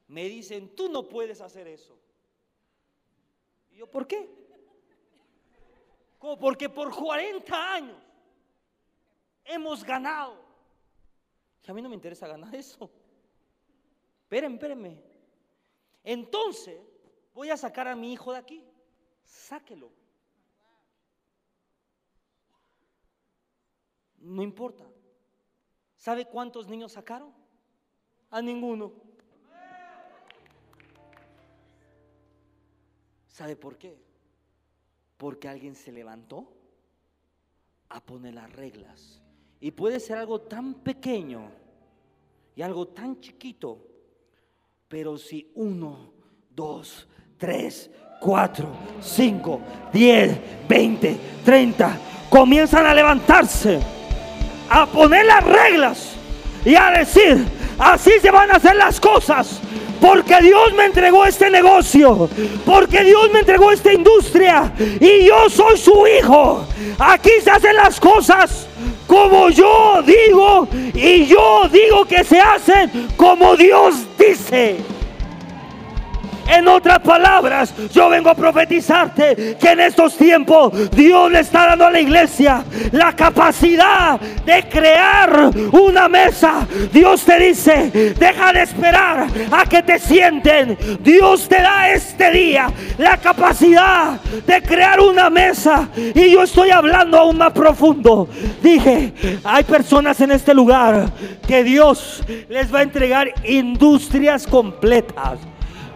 me 0.08 0.24
dicen, 0.28 0.74
tú 0.74 0.88
no 0.88 1.08
puedes 1.08 1.40
hacer 1.40 1.66
eso. 1.66 1.98
Y 3.70 3.76
yo, 3.76 3.90
¿por 3.90 4.06
qué? 4.06 4.28
Como 6.18 6.38
porque 6.38 6.68
por 6.68 6.94
40 6.94 7.74
años 7.74 7.96
hemos 9.44 9.84
ganado. 9.84 10.37
Y 11.66 11.70
a 11.70 11.74
mí 11.74 11.82
no 11.82 11.88
me 11.88 11.94
interesa 11.94 12.26
ganar 12.26 12.54
eso. 12.54 12.90
Espérenme, 14.24 14.56
espérenme. 14.56 15.02
Entonces, 16.02 16.80
voy 17.32 17.50
a 17.50 17.56
sacar 17.56 17.87
a 17.88 17.94
mi 17.94 18.12
hijo 18.12 18.32
de 18.32 18.38
aquí. 18.38 18.64
Sáquelo. 19.22 19.90
No 24.18 24.42
importa. 24.42 24.84
¿Sabe 25.96 26.26
cuántos 26.26 26.66
niños 26.66 26.92
sacaron? 26.92 27.32
A 28.30 28.42
ninguno. 28.42 28.92
¿Sabe 33.28 33.56
por 33.56 33.76
qué? 33.76 33.98
Porque 35.16 35.48
alguien 35.48 35.74
se 35.74 35.92
levantó 35.92 36.52
a 37.88 38.00
poner 38.00 38.34
las 38.34 38.52
reglas. 38.52 39.22
Y 39.60 39.70
puede 39.70 40.00
ser 40.00 40.18
algo 40.18 40.40
tan 40.40 40.74
pequeño 40.74 41.50
y 42.56 42.62
algo 42.62 42.88
tan 42.88 43.20
chiquito, 43.20 43.93
pero 44.96 45.18
si 45.18 45.50
uno, 45.57 46.12
dos, 46.54 47.09
tres, 47.37 47.90
cuatro, 48.20 48.68
cinco, 49.00 49.61
diez, 49.92 50.38
veinte, 50.68 51.18
treinta, 51.44 51.98
comienzan 52.30 52.87
a 52.87 52.94
levantarse, 52.94 53.80
a 54.70 54.87
poner 54.87 55.26
las 55.26 55.42
reglas 55.42 56.12
y 56.64 56.76
a 56.76 56.92
decir, 56.92 57.44
así 57.76 58.12
se 58.22 58.30
van 58.30 58.52
a 58.52 58.59
hacer 58.59 58.76
las 58.76 59.00
cosas, 59.00 59.61
porque 60.00 60.40
Dios 60.40 60.72
me 60.74 60.85
entregó 60.85 61.24
este 61.26 61.50
negocio. 61.50 62.30
Porque 62.64 63.02
Dios 63.02 63.33
me 63.33 63.40
entregó 63.40 63.72
esta 63.72 63.92
industria. 63.92 64.72
Y 64.78 65.24
yo 65.24 65.50
soy 65.50 65.76
su 65.76 66.07
hijo. 66.07 66.68
Aquí 67.00 67.30
se 67.42 67.50
hacen 67.50 67.74
las 67.74 67.98
cosas 67.98 68.68
como 69.14 69.48
yo 69.50 70.03
digo. 70.03 70.66
Y 70.92 71.27
yo 71.27 71.68
digo 71.70 72.05
que 72.05 72.24
se 72.24 72.40
hacen 72.40 73.09
como 73.16 73.57
Dios 73.57 73.94
dice. 74.18 74.93
En 76.48 76.68
otras 76.68 76.98
palabras, 77.00 77.74
yo 77.92 78.09
vengo 78.09 78.30
a 78.30 78.35
profetizarte 78.35 79.57
que 79.59 79.70
en 79.70 79.80
estos 79.80 80.16
tiempos 80.16 80.90
Dios 80.90 81.30
le 81.30 81.40
está 81.40 81.66
dando 81.66 81.87
a 81.87 81.90
la 81.90 82.00
iglesia 82.00 82.64
la 82.92 83.14
capacidad 83.14 84.20
de 84.20 84.68
crear 84.68 85.50
una 85.72 86.09
mesa. 86.09 86.66
Dios 86.92 87.24
te 87.24 87.38
dice, 87.38 88.14
deja 88.18 88.52
de 88.52 88.62
esperar 88.62 89.26
a 89.50 89.66
que 89.66 89.83
te 89.83 89.98
sienten. 89.98 90.76
Dios 91.00 91.48
te 91.48 91.61
da 91.61 91.90
este 91.90 92.30
día 92.30 92.70
la 92.98 93.16
capacidad 93.16 94.20
de 94.46 94.62
crear 94.62 95.00
una 95.00 95.30
mesa. 95.30 95.88
Y 95.96 96.30
yo 96.30 96.42
estoy 96.42 96.70
hablando 96.70 97.18
aún 97.18 97.38
más 97.38 97.52
profundo. 97.52 98.28
Dije, 98.62 99.12
hay 99.44 99.64
personas 99.64 100.20
en 100.20 100.33
este 100.33 100.54
lugar 100.54 101.11
que 101.46 101.64
Dios 101.64 102.22
les 102.48 102.72
va 102.72 102.80
a 102.80 102.83
entregar 102.83 103.33
industrias 103.44 104.46
completas 104.46 105.38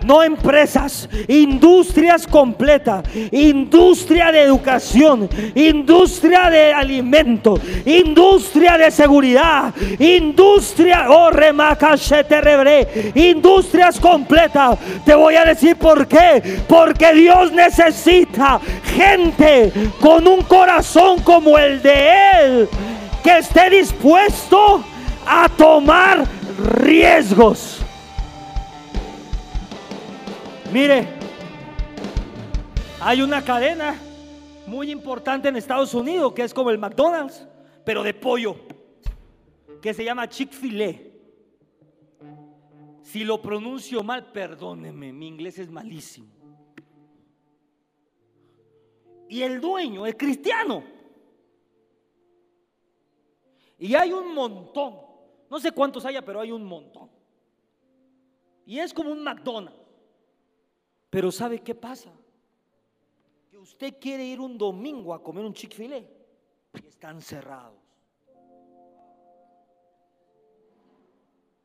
no 0.04 0.22
empresas, 0.22 1.08
industrias 1.26 2.26
completas, 2.26 3.04
industria 3.32 4.30
de 4.32 4.42
educación, 4.42 5.28
industria 5.54 6.50
de 6.50 6.72
alimento, 6.72 7.58
industria 7.84 8.78
de 8.78 8.90
seguridad, 8.90 9.74
industria, 9.98 11.06
oh 11.08 11.30
rebre, 11.30 13.12
industrias 13.14 13.98
completas. 13.98 14.78
Te 15.04 15.14
voy 15.14 15.34
a 15.34 15.44
decir 15.44 15.76
por 15.76 16.06
qué, 16.06 16.60
porque 16.68 17.12
Dios 17.12 17.52
necesita 17.52 18.60
gente 18.96 19.72
con 20.00 20.26
un 20.26 20.42
corazón 20.42 21.20
como 21.22 21.58
el 21.58 21.82
de 21.82 22.08
Él, 22.40 22.68
que 23.22 23.38
esté 23.38 23.70
dispuesto 23.70 24.84
a 25.26 25.48
tomar 25.48 26.24
riesgos. 26.80 27.80
Mire, 30.72 31.08
hay 33.00 33.22
una 33.22 33.42
cadena 33.42 33.98
muy 34.66 34.90
importante 34.90 35.48
en 35.48 35.56
Estados 35.56 35.94
Unidos 35.94 36.34
que 36.34 36.42
es 36.42 36.52
como 36.52 36.68
el 36.68 36.76
McDonald's, 36.76 37.48
pero 37.86 38.02
de 38.02 38.12
pollo, 38.12 38.54
que 39.80 39.94
se 39.94 40.04
llama 40.04 40.28
Chick-fil-A. 40.28 41.08
Si 43.00 43.24
lo 43.24 43.40
pronuncio 43.40 44.02
mal, 44.02 44.30
perdóneme, 44.30 45.10
mi 45.10 45.28
inglés 45.28 45.58
es 45.58 45.70
malísimo. 45.70 46.28
Y 49.30 49.40
el 49.40 49.62
dueño 49.62 50.04
es 50.04 50.16
cristiano. 50.16 50.84
Y 53.78 53.94
hay 53.94 54.12
un 54.12 54.34
montón, 54.34 54.96
no 55.48 55.58
sé 55.58 55.72
cuántos 55.72 56.04
haya, 56.04 56.22
pero 56.22 56.40
hay 56.40 56.52
un 56.52 56.64
montón. 56.64 57.08
Y 58.66 58.78
es 58.78 58.92
como 58.92 59.10
un 59.10 59.24
McDonald's. 59.24 59.77
Pero 61.10 61.32
¿sabe 61.32 61.60
qué 61.60 61.74
pasa? 61.74 62.12
Que 63.50 63.58
usted 63.58 63.94
quiere 63.98 64.24
ir 64.24 64.40
un 64.40 64.58
domingo 64.58 65.14
a 65.14 65.22
comer 65.22 65.44
un 65.44 65.54
Chick-fil-A 65.54 65.98
y 65.98 66.86
están 66.86 67.22
cerrados. 67.22 67.78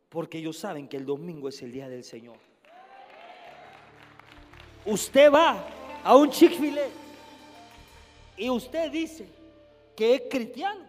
Porque 0.10 0.38
ellos 0.38 0.58
saben 0.58 0.88
que 0.88 0.98
el 0.98 1.06
domingo 1.06 1.50
es 1.50 1.62
el 1.62 1.72
día 1.72 1.90
del 1.90 2.04
Señor. 2.04 2.38
Usted 4.86 5.32
va 5.32 5.66
a 6.04 6.16
un 6.16 6.30
Chick-fil-A 6.30 6.88
y 8.38 8.50
usted 8.50 8.92
dice 8.92 9.28
que 9.96 10.16
es 10.16 10.22
cristiano. 10.30 10.86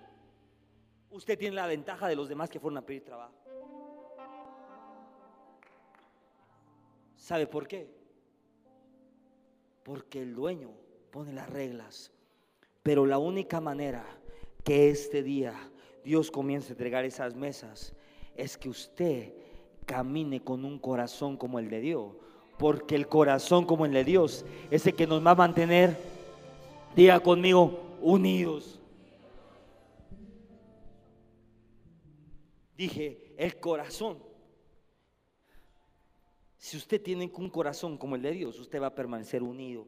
Usted 1.11 1.39
tiene 1.39 1.57
la 1.57 1.67
ventaja 1.67 2.09
de 2.09 2.17
los 2.17 2.29
demás 2.29 2.51
que 2.51 2.61
fueron 2.61 2.79
a 2.79 2.83
pedir 2.83 3.05
trabajo. 3.05 3.35
¿Sabe 7.17 7.47
por 7.47 7.67
qué? 7.67 8.04
Porque 9.85 10.23
el 10.23 10.35
dueño 10.35 10.71
pone 11.13 11.33
las 11.33 11.49
reglas. 11.49 12.11
Pero 12.83 13.07
la 13.07 13.19
única 13.19 13.61
manera 13.61 14.05
que 14.65 14.91
este 14.91 15.23
día 15.23 15.55
Dios 16.03 16.31
comience 16.31 16.69
a 16.69 16.73
entregar 16.73 17.05
esas 17.05 17.35
mesas 17.37 17.95
es 18.35 18.59
que 18.59 18.69
usted 18.69 19.33
camine 19.87 20.43
con 20.43 20.65
un 20.65 20.79
corazón 20.79 21.37
como 21.37 21.59
el 21.59 21.71
de 21.71 21.81
Dios. 21.81 22.13
Porque 22.59 22.95
el 22.95 23.09
corazón 23.09 23.67
como 23.67 23.87
el 23.87 23.93
de 23.93 24.05
Dios 24.05 24.45
es 24.71 24.87
el 24.87 24.95
que 24.95 25.07
nos 25.07 25.25
va 25.25 25.33
a 25.33 25.37
mantener, 25.37 25.97
diga 26.97 27.21
conmigo, 27.21 27.81
unidos. 28.01 28.81
Dije, 32.77 33.35
el 33.37 33.59
corazón. 33.61 34.34
Si 36.65 36.79
usted 36.79 37.03
tiene 37.03 37.31
un 37.37 37.51
corazón 37.51 37.99
como 37.99 38.17
el 38.17 38.23
de 38.23 38.31
Dios, 38.31 38.59
usted 38.59 38.81
va 38.81 38.87
a 38.87 38.95
permanecer 38.95 39.43
unido. 39.43 39.87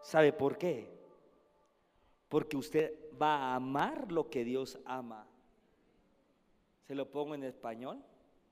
¿Sabe 0.00 0.32
por 0.32 0.56
qué? 0.56 0.88
Porque 2.28 2.56
usted 2.56 2.94
va 3.20 3.34
a 3.34 3.56
amar 3.56 4.12
lo 4.12 4.30
que 4.30 4.44
Dios 4.44 4.78
ama. 4.84 5.26
¿Se 6.86 6.94
lo 6.94 7.10
pongo 7.10 7.34
en 7.34 7.42
español 7.42 8.00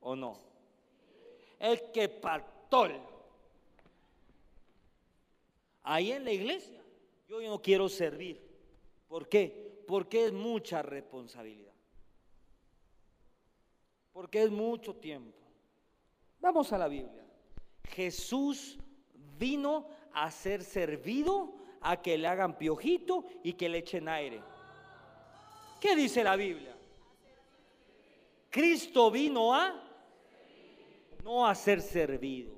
o 0.01 0.17
no? 0.17 0.41
El 1.61 1.93
que 1.93 2.09
pastor. 2.09 2.91
Ahí 5.85 6.11
en 6.11 6.25
la 6.25 6.33
iglesia, 6.33 6.83
yo 7.29 7.41
no 7.43 7.63
quiero 7.63 7.89
servir. 7.89 8.43
¿Por 9.07 9.29
qué? 9.29 9.85
Porque 9.87 10.25
es 10.25 10.33
mucha 10.33 10.83
responsabilidad. 10.83 11.75
Porque 14.13 14.43
es 14.43 14.51
mucho 14.51 14.97
tiempo. 14.97 15.39
Vamos 16.41 16.73
a 16.73 16.79
la 16.79 16.89
Biblia. 16.89 17.26
Jesús 17.87 18.79
vino 19.39 19.89
a 20.13 20.31
ser 20.31 20.63
servido, 20.63 21.55
a 21.81 22.01
que 22.03 22.19
le 22.19 22.27
hagan 22.27 22.59
piojito 22.59 23.25
y 23.43 23.53
que 23.53 23.69
le 23.69 23.79
echen 23.79 24.09
aire. 24.09 24.43
¿Qué 25.81 25.95
dice 25.95 26.25
la 26.25 26.37
Biblia? 26.37 26.77
Cristo 28.51 29.11
vino 29.11 29.55
a 29.55 29.83
no 31.23 31.47
a 31.47 31.55
ser 31.55 31.83
servido. 31.83 32.57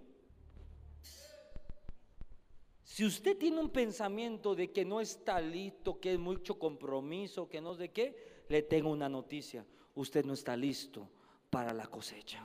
Si 2.98 3.04
usted 3.04 3.36
tiene 3.38 3.60
un 3.60 3.70
pensamiento 3.70 4.54
de 4.54 4.72
que 4.72 4.84
no 4.84 5.00
está 5.00 5.40
listo, 5.40 6.00
que 6.00 6.14
es 6.14 6.18
mucho 6.18 6.58
compromiso, 6.58 7.48
que 7.48 7.60
no 7.60 7.74
sé 7.74 7.90
qué, 7.90 8.44
le 8.48 8.62
tengo 8.62 8.90
una 8.90 9.08
noticia. 9.08 9.64
Usted 9.94 10.24
no 10.24 10.32
está 10.32 10.56
listo 10.56 11.08
para 11.50 11.72
la 11.72 11.86
cosecha. 11.86 12.44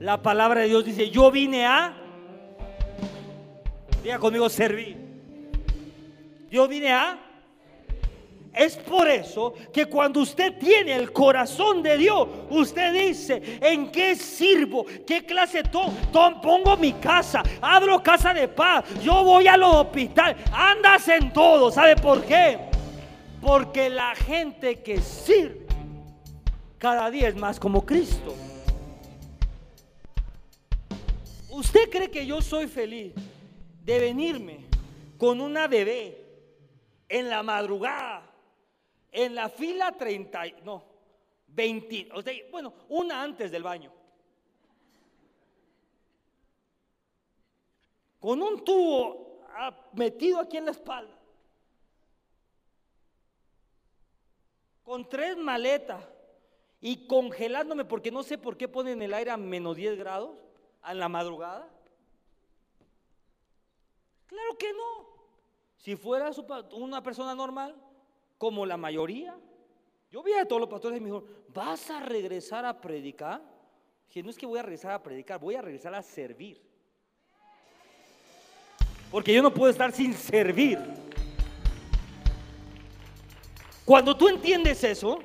La 0.00 0.22
palabra 0.22 0.60
de 0.60 0.68
Dios 0.68 0.84
dice, 0.84 1.10
yo 1.10 1.30
vine 1.30 1.66
a, 1.66 1.94
diga 4.02 4.18
conmigo, 4.18 4.48
servir. 4.48 4.96
Yo 6.50 6.66
vine 6.68 6.92
a 6.92 7.18
es 8.58 8.76
por 8.76 9.06
eso 9.08 9.54
que 9.72 9.86
cuando 9.86 10.20
usted 10.20 10.58
tiene 10.58 10.96
el 10.96 11.12
corazón 11.12 11.80
de 11.80 11.96
Dios, 11.96 12.26
usted 12.50 12.92
dice, 12.92 13.40
¿en 13.60 13.92
qué 13.92 14.16
sirvo? 14.16 14.84
¿Qué 15.06 15.24
clase 15.24 15.62
tomo? 15.62 15.94
pongo 16.42 16.76
mi 16.76 16.92
casa, 16.94 17.40
abro 17.60 18.02
casa 18.02 18.34
de 18.34 18.48
paz, 18.48 18.84
yo 19.00 19.22
voy 19.22 19.46
a 19.46 19.56
los 19.56 19.72
hospital, 19.76 20.36
andas 20.52 21.06
en 21.06 21.32
todo. 21.32 21.70
¿Sabe 21.70 21.94
por 21.94 22.24
qué? 22.24 22.58
Porque 23.40 23.88
la 23.88 24.16
gente 24.16 24.82
que 24.82 25.00
sirve 25.00 25.66
cada 26.78 27.10
día 27.10 27.28
es 27.28 27.36
más 27.36 27.60
como 27.60 27.86
Cristo. 27.86 28.34
¿Usted 31.58 31.90
cree 31.90 32.08
que 32.08 32.24
yo 32.24 32.40
soy 32.40 32.68
feliz 32.68 33.12
de 33.84 33.98
venirme 33.98 34.64
con 35.18 35.40
una 35.40 35.66
bebé 35.66 36.24
en 37.08 37.28
la 37.28 37.42
madrugada, 37.42 38.30
en 39.10 39.34
la 39.34 39.48
fila 39.48 39.90
30, 39.90 40.62
no, 40.62 40.84
20, 41.48 42.10
o 42.14 42.22
bueno, 42.52 42.72
una 42.88 43.24
antes 43.24 43.50
del 43.50 43.64
baño? 43.64 43.92
Con 48.20 48.40
un 48.40 48.64
tubo 48.64 49.40
ah, 49.48 49.74
metido 49.94 50.38
aquí 50.38 50.58
en 50.58 50.66
la 50.66 50.70
espalda. 50.70 51.18
Con 54.84 55.08
tres 55.08 55.36
maletas 55.36 56.04
y 56.80 57.08
congelándome 57.08 57.84
porque 57.84 58.12
no 58.12 58.22
sé 58.22 58.38
por 58.38 58.56
qué 58.56 58.68
ponen 58.68 59.02
el 59.02 59.12
aire 59.12 59.32
a 59.32 59.36
menos 59.36 59.74
10 59.74 59.98
grados 59.98 60.47
en 60.92 60.98
la 60.98 61.08
madrugada? 61.08 61.68
Claro 64.26 64.58
que 64.58 64.72
no. 64.72 65.08
Si 65.76 65.96
fuera 65.96 66.30
una 66.72 67.02
persona 67.02 67.34
normal, 67.34 67.74
como 68.36 68.66
la 68.66 68.76
mayoría, 68.76 69.36
yo 70.10 70.22
vi 70.22 70.32
a 70.34 70.46
todos 70.46 70.60
los 70.60 70.70
pastores 70.70 70.98
y 70.98 71.00
me 71.00 71.10
dijeron, 71.10 71.28
¿vas 71.54 71.90
a 71.90 72.00
regresar 72.00 72.64
a 72.64 72.80
predicar? 72.80 73.42
Dije, 74.08 74.22
no 74.22 74.30
es 74.30 74.38
que 74.38 74.46
voy 74.46 74.58
a 74.58 74.62
regresar 74.62 74.92
a 74.92 75.02
predicar, 75.02 75.38
voy 75.38 75.54
a 75.54 75.62
regresar 75.62 75.94
a 75.94 76.02
servir. 76.02 76.62
Porque 79.10 79.32
yo 79.32 79.42
no 79.42 79.52
puedo 79.52 79.70
estar 79.70 79.92
sin 79.92 80.14
servir. 80.14 80.78
Cuando 83.84 84.16
tú 84.16 84.28
entiendes 84.28 84.84
eso, 84.84 85.18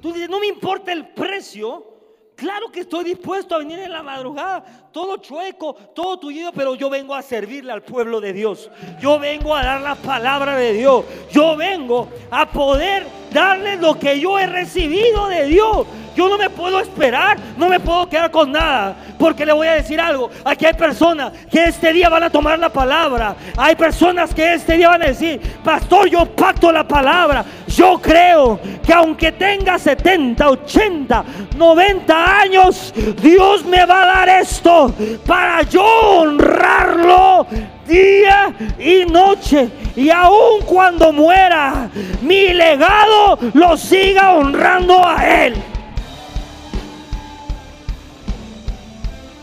tú 0.00 0.12
dices, 0.12 0.28
no 0.28 0.40
me 0.40 0.46
importa 0.46 0.92
el 0.92 1.08
precio, 1.08 1.91
Claro 2.36 2.72
que 2.72 2.80
estoy 2.80 3.04
dispuesto 3.04 3.54
a 3.54 3.58
venir 3.58 3.78
en 3.78 3.92
la 3.92 4.02
madrugada, 4.02 4.64
todo 4.90 5.18
chueco, 5.18 5.74
todo 5.94 6.18
tullido, 6.18 6.52
pero 6.52 6.74
yo 6.74 6.90
vengo 6.90 7.14
a 7.14 7.22
servirle 7.22 7.72
al 7.72 7.82
pueblo 7.82 8.20
de 8.20 8.32
Dios. 8.32 8.70
Yo 9.00 9.18
vengo 9.18 9.54
a 9.54 9.62
dar 9.62 9.80
la 9.80 9.94
palabra 9.94 10.56
de 10.56 10.72
Dios. 10.72 11.04
Yo 11.30 11.56
vengo 11.56 12.08
a 12.30 12.50
poder 12.50 13.06
darle 13.32 13.76
lo 13.76 13.98
que 13.98 14.18
yo 14.18 14.38
he 14.38 14.46
recibido 14.46 15.28
de 15.28 15.46
Dios. 15.46 15.86
Yo 16.14 16.28
no 16.28 16.36
me 16.36 16.50
puedo 16.50 16.80
esperar, 16.80 17.38
no 17.56 17.68
me 17.68 17.80
puedo 17.80 18.08
quedar 18.08 18.30
con 18.30 18.52
nada, 18.52 18.96
porque 19.18 19.46
le 19.46 19.52
voy 19.52 19.66
a 19.66 19.74
decir 19.74 20.00
algo. 20.00 20.30
Aquí 20.44 20.66
hay 20.66 20.74
personas 20.74 21.32
que 21.50 21.64
este 21.64 21.92
día 21.92 22.08
van 22.08 22.24
a 22.24 22.30
tomar 22.30 22.58
la 22.58 22.68
palabra. 22.68 23.34
Hay 23.56 23.76
personas 23.76 24.34
que 24.34 24.54
este 24.54 24.76
día 24.76 24.88
van 24.88 25.02
a 25.02 25.06
decir, 25.06 25.40
pastor, 25.64 26.08
yo 26.08 26.26
pacto 26.26 26.70
la 26.70 26.86
palabra. 26.86 27.44
Yo 27.66 27.98
creo 28.00 28.60
que 28.84 28.92
aunque 28.92 29.32
tenga 29.32 29.78
70, 29.78 30.50
80, 30.50 31.24
90 31.56 32.40
años, 32.40 32.92
Dios 33.22 33.64
me 33.64 33.84
va 33.86 34.02
a 34.02 34.06
dar 34.06 34.28
esto 34.28 34.94
para 35.26 35.62
yo 35.62 35.84
honrarlo 35.84 37.46
día 37.86 38.52
y 38.78 39.04
noche. 39.06 39.70
Y 39.96 40.10
aun 40.10 40.62
cuando 40.66 41.12
muera, 41.12 41.90
mi 42.20 42.48
legado 42.48 43.38
lo 43.54 43.76
siga 43.76 44.32
honrando 44.32 45.06
a 45.06 45.44
Él. 45.44 45.71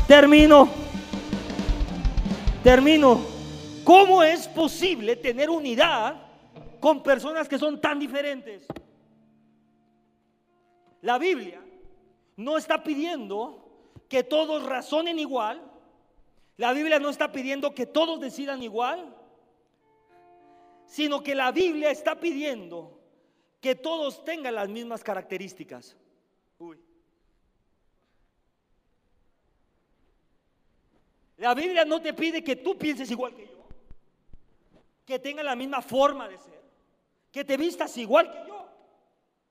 Termino. 0.10 0.68
Termino. 2.64 3.22
¿Cómo 3.84 4.24
es 4.24 4.48
posible 4.48 5.16
tener 5.16 5.52
unidad 5.52 6.16
con 6.80 7.04
personas 7.04 7.48
que 7.48 7.60
son 7.60 7.80
tan 7.80 8.00
diferentes? 8.00 8.66
La 11.04 11.20
Biblia 11.20 11.62
no 12.38 12.58
está 12.58 12.82
pidiendo 12.82 13.70
que 14.10 14.24
todos 14.24 14.66
razonen 14.66 15.20
igual. 15.20 15.62
La 16.58 16.74
Biblia 16.74 16.98
no 16.98 17.10
está 17.10 17.32
pidiendo 17.32 17.76
que 17.76 17.86
todos 17.86 18.20
decidan 18.20 18.64
igual. 18.64 19.16
Sino 20.88 21.22
que 21.22 21.36
la 21.36 21.52
Biblia 21.52 21.92
está 21.92 22.20
pidiendo 22.20 23.00
que 23.62 23.76
todos 23.76 24.26
tengan 24.26 24.56
las 24.56 24.70
mismas 24.70 25.04
características. 25.04 25.96
La 31.40 31.54
Biblia 31.54 31.86
no 31.86 32.02
te 32.02 32.14
pide 32.14 32.44
que 32.44 32.58
tú 32.58 32.78
pienses 32.78 33.10
igual 33.10 33.34
que 33.34 33.48
yo, 33.48 33.66
que 35.06 35.20
tengas 35.20 35.46
la 35.46 35.56
misma 35.56 35.82
forma 35.82 36.28
de 36.28 36.38
ser, 36.38 36.62
que 37.32 37.46
te 37.46 37.56
vistas 37.56 37.96
igual 37.98 38.30
que 38.30 38.46
yo. 38.46 38.68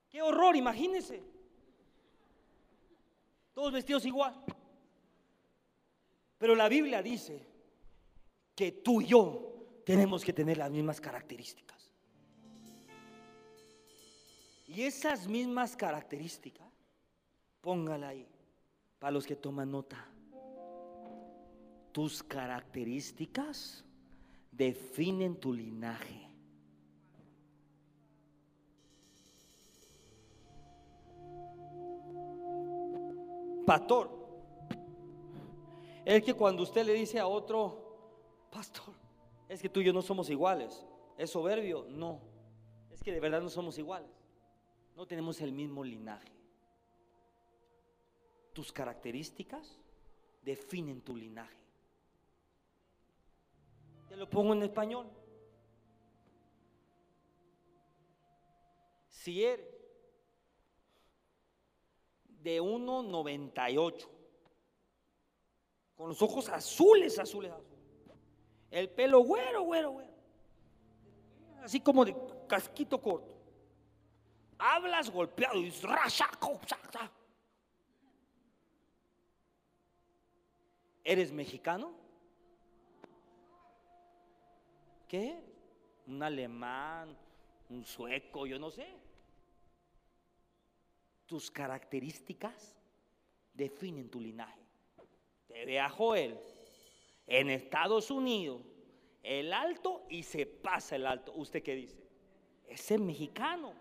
Qué 0.07 0.21
horror, 0.21 0.55
imagínense. 0.55 1.23
Todos 3.53 3.73
vestidos 3.73 4.05
igual. 4.05 4.39
Pero 6.37 6.55
la 6.55 6.69
Biblia 6.69 7.01
dice 7.01 7.43
que 8.55 8.71
tú 8.71 9.01
y 9.01 9.07
yo 9.07 9.81
tenemos 9.83 10.23
que 10.23 10.31
tener 10.31 10.59
las 10.59 10.69
mismas 10.69 11.01
características. 11.01 11.89
Y 14.67 14.83
esas 14.83 15.27
mismas 15.27 15.75
características, 15.75 16.71
póngala 17.61 18.09
ahí, 18.09 18.27
para 18.99 19.11
los 19.11 19.25
que 19.25 19.35
toman 19.35 19.71
nota 19.71 20.07
tus 21.99 22.23
características 22.23 23.83
definen 24.53 25.35
tu 25.35 25.51
linaje. 25.51 26.29
Pastor, 33.65 34.09
es 36.05 36.23
que 36.23 36.33
cuando 36.33 36.63
usted 36.63 36.85
le 36.85 36.93
dice 36.93 37.19
a 37.19 37.27
otro, 37.27 38.47
pastor, 38.49 38.93
es 39.49 39.61
que 39.61 39.67
tú 39.67 39.81
y 39.81 39.83
yo 39.83 39.91
no 39.91 40.01
somos 40.01 40.29
iguales, 40.29 40.85
es 41.17 41.29
soberbio, 41.29 41.85
no, 41.89 42.21
es 42.91 43.03
que 43.03 43.11
de 43.11 43.19
verdad 43.19 43.41
no 43.41 43.49
somos 43.49 43.77
iguales, 43.77 44.09
no 44.95 45.05
tenemos 45.05 45.41
el 45.41 45.51
mismo 45.51 45.83
linaje. 45.83 46.31
Tus 48.53 48.71
características 48.71 49.81
definen 50.41 51.01
tu 51.01 51.17
linaje. 51.17 51.59
Te 54.09 54.17
lo 54.17 54.29
pongo 54.29 54.53
en 54.53 54.63
español. 54.63 55.07
si 59.19 59.43
eres 59.43 59.67
de 62.41 62.61
1,98, 62.61 64.07
con 65.97 66.07
los 66.07 66.21
ojos 66.21 66.47
azules, 66.47 67.19
azules, 67.19 67.51
azules, 67.51 67.69
el 68.71 68.89
pelo 68.89 69.19
güero, 69.19 69.63
güero, 69.63 69.91
güero, 69.91 70.13
así 71.61 71.81
como 71.81 72.05
de 72.05 72.15
casquito 72.47 73.01
corto, 73.01 73.35
hablas 74.57 75.09
golpeado 75.11 75.59
y 75.59 75.73
¿Eres 81.03 81.31
mexicano? 81.31 81.91
¿Qué? 85.09 85.41
¿Un 86.05 86.21
alemán? 86.21 87.17
¿Un 87.69 87.83
sueco? 87.83 88.45
Yo 88.45 88.59
no 88.59 88.69
sé. 88.69 88.87
Tus 91.25 91.49
características 91.49 92.75
definen 93.53 94.09
tu 94.09 94.21
linaje. 94.21 94.61
Te 95.47 95.65
ve 95.65 95.79
a 95.79 95.89
Joel 95.89 96.39
en 97.25 97.49
Estados 97.49 98.11
Unidos, 98.11 98.61
el 99.23 99.51
alto 99.51 100.05
y 100.09 100.21
se 100.21 100.45
pasa 100.45 100.95
el 100.95 101.07
alto. 101.07 101.33
¿Usted 101.33 101.63
qué 101.63 101.73
dice? 101.75 101.97
Ese 102.67 102.95
es 102.95 103.01
mexicano. 103.01 103.73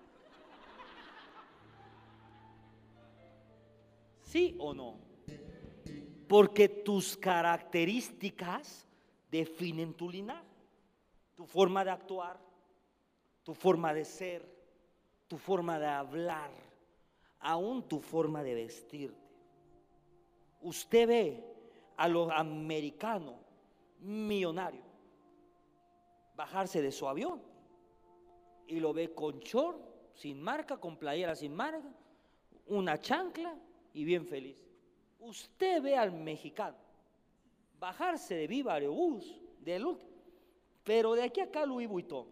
¿Sí 4.22 4.56
o 4.58 4.72
no? 4.72 4.98
Porque 6.26 6.68
tus 6.68 7.16
características 7.16 8.86
definen 9.30 9.92
tu 9.94 10.10
linaje, 10.10 10.47
tu 11.38 11.46
forma 11.46 11.84
de 11.84 11.90
actuar, 11.92 12.36
tu 13.44 13.54
forma 13.54 13.94
de 13.94 14.04
ser, 14.04 14.44
tu 15.28 15.38
forma 15.38 15.78
de 15.78 15.86
hablar, 15.86 16.50
aún 17.38 17.86
tu 17.86 18.00
forma 18.00 18.42
de 18.42 18.54
vestirte. 18.54 19.30
Usted 20.60 21.06
ve 21.06 21.44
a 21.96 22.08
los 22.08 22.28
americanos 22.32 23.36
millonarios 24.00 24.84
bajarse 26.34 26.82
de 26.82 26.90
su 26.90 27.06
avión 27.06 27.40
y 28.66 28.80
lo 28.80 28.92
ve 28.92 29.14
con 29.14 29.38
short, 29.38 29.78
sin 30.14 30.42
marca, 30.42 30.78
con 30.78 30.96
playera 30.96 31.36
sin 31.36 31.54
marca, 31.54 31.88
una 32.66 33.00
chancla 33.00 33.54
y 33.94 34.02
bien 34.02 34.26
feliz. 34.26 34.56
Usted 35.20 35.82
ve 35.82 35.96
al 35.96 36.10
mexicano 36.10 36.78
bajarse 37.78 38.34
de 38.34 38.48
Viva 38.48 38.74
Aerobús, 38.74 39.40
del 39.60 39.84
pero 40.88 41.12
de 41.12 41.22
aquí 41.22 41.42
acá 41.42 41.66
Louis 41.66 41.86
Vuitton, 41.86 42.24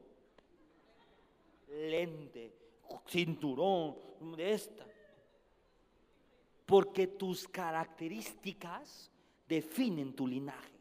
lente, 1.69 2.55
cinturón, 3.07 3.97
de 4.35 4.51
esta. 4.51 4.87
Porque 6.65 7.07
tus 7.07 7.47
características 7.47 9.11
definen 9.47 10.15
tu 10.15 10.27
linaje. 10.27 10.73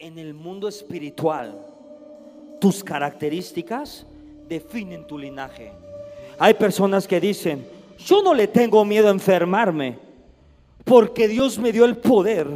En 0.00 0.18
el 0.18 0.34
mundo 0.34 0.66
espiritual, 0.66 1.64
tus 2.60 2.82
características 2.82 4.04
definen 4.48 5.06
tu 5.06 5.16
linaje. 5.16 5.70
Hay 6.40 6.54
personas 6.54 7.06
que 7.06 7.20
dicen, 7.20 7.64
yo 7.98 8.20
no 8.20 8.34
le 8.34 8.48
tengo 8.48 8.84
miedo 8.84 9.06
a 9.06 9.12
enfermarme, 9.12 10.07
porque 10.88 11.28
Dios 11.28 11.58
me 11.58 11.70
dio 11.70 11.84
el 11.84 11.96
poder 11.98 12.46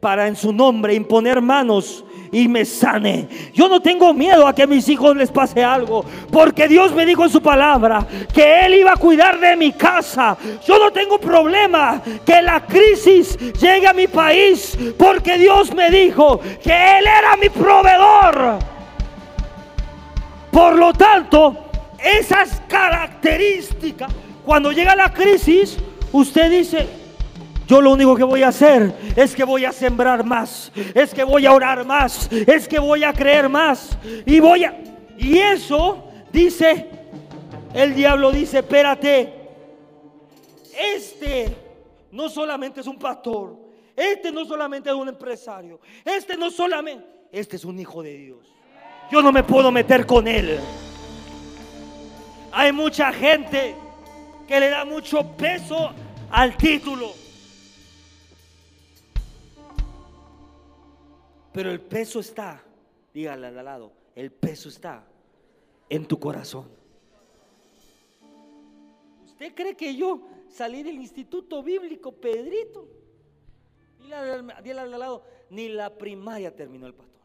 para 0.00 0.28
en 0.28 0.36
su 0.36 0.52
nombre 0.52 0.94
imponer 0.94 1.40
manos 1.40 2.04
y 2.30 2.48
me 2.48 2.64
sane. 2.64 3.28
Yo 3.52 3.68
no 3.68 3.80
tengo 3.80 4.14
miedo 4.14 4.46
a 4.46 4.54
que 4.54 4.62
a 4.62 4.66
mis 4.66 4.88
hijos 4.88 5.16
les 5.16 5.30
pase 5.30 5.62
algo, 5.62 6.04
porque 6.30 6.68
Dios 6.68 6.92
me 6.94 7.04
dijo 7.04 7.24
en 7.24 7.30
su 7.30 7.42
palabra 7.42 8.06
que 8.32 8.60
Él 8.60 8.74
iba 8.74 8.92
a 8.92 8.96
cuidar 8.96 9.38
de 9.38 9.56
mi 9.56 9.72
casa. 9.72 10.36
Yo 10.66 10.78
no 10.78 10.90
tengo 10.92 11.18
problema 11.18 12.00
que 12.24 12.40
la 12.40 12.64
crisis 12.64 13.36
llegue 13.60 13.86
a 13.86 13.92
mi 13.92 14.06
país, 14.06 14.78
porque 14.96 15.36
Dios 15.36 15.74
me 15.74 15.90
dijo 15.90 16.40
que 16.62 16.98
Él 16.98 17.06
era 17.06 17.36
mi 17.36 17.48
proveedor. 17.48 18.58
Por 20.50 20.76
lo 20.76 20.92
tanto, 20.92 21.56
esas 21.98 22.62
características 22.68 24.12
cuando 24.44 24.72
llega 24.72 24.96
la 24.96 25.12
crisis, 25.12 25.78
usted 26.10 26.50
dice, 26.50 27.01
yo 27.72 27.80
lo 27.80 27.92
único 27.92 28.14
que 28.14 28.22
voy 28.22 28.42
a 28.42 28.48
hacer 28.48 28.92
es 29.16 29.34
que 29.34 29.44
voy 29.44 29.64
a 29.64 29.72
sembrar 29.72 30.26
más, 30.26 30.70
es 30.94 31.14
que 31.14 31.24
voy 31.24 31.46
a 31.46 31.54
orar 31.54 31.86
más, 31.86 32.30
es 32.30 32.68
que 32.68 32.78
voy 32.78 33.02
a 33.02 33.14
creer 33.14 33.48
más 33.48 33.96
y 34.26 34.40
voy 34.40 34.64
a 34.64 34.76
y 35.16 35.38
eso 35.38 36.04
dice 36.30 36.86
el 37.72 37.94
diablo 37.94 38.30
dice, 38.30 38.58
"Espérate. 38.58 39.32
Este 40.94 41.56
no 42.10 42.28
solamente 42.28 42.82
es 42.82 42.86
un 42.86 42.98
pastor, 42.98 43.56
este 43.96 44.30
no 44.30 44.44
solamente 44.44 44.90
es 44.90 44.94
un 44.94 45.08
empresario, 45.08 45.80
este 46.04 46.36
no 46.36 46.50
solamente, 46.50 47.06
este 47.32 47.56
es 47.56 47.64
un 47.64 47.78
hijo 47.78 48.02
de 48.02 48.18
Dios. 48.18 48.54
Yo 49.10 49.22
no 49.22 49.32
me 49.32 49.44
puedo 49.44 49.72
meter 49.72 50.04
con 50.04 50.28
él. 50.28 50.60
Hay 52.52 52.70
mucha 52.70 53.10
gente 53.14 53.74
que 54.46 54.60
le 54.60 54.68
da 54.68 54.84
mucho 54.84 55.26
peso 55.38 55.90
al 56.30 56.54
título. 56.58 57.21
Pero 61.52 61.70
el 61.70 61.80
peso 61.80 62.20
está, 62.20 62.62
dígale 63.12 63.46
al 63.46 63.64
lado, 63.64 63.92
el 64.14 64.30
peso 64.32 64.68
está 64.68 65.04
en 65.88 66.06
tu 66.06 66.18
corazón. 66.18 66.68
¿Usted 69.24 69.54
cree 69.54 69.76
que 69.76 69.94
yo 69.94 70.22
salí 70.48 70.82
del 70.82 70.96
instituto 70.96 71.62
bíblico 71.62 72.12
Pedrito? 72.12 72.88
Dile 74.62 74.80
al 74.80 74.90
lado, 74.90 75.24
ni 75.50 75.68
la 75.68 75.96
primaria 75.96 76.54
terminó 76.54 76.86
el 76.86 76.94
pastor. 76.94 77.20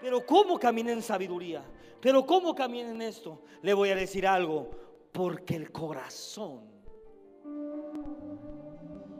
Pero 0.00 0.26
¿cómo 0.26 0.58
caminé 0.58 0.92
en 0.92 1.02
sabiduría? 1.02 1.64
Pero 2.00 2.26
¿cómo 2.26 2.54
caminé 2.54 2.90
en 2.90 3.02
esto? 3.02 3.42
Le 3.62 3.72
voy 3.72 3.90
a 3.90 3.96
decir 3.96 4.26
algo. 4.26 4.70
Porque 5.12 5.54
el 5.54 5.70
corazón 5.70 6.62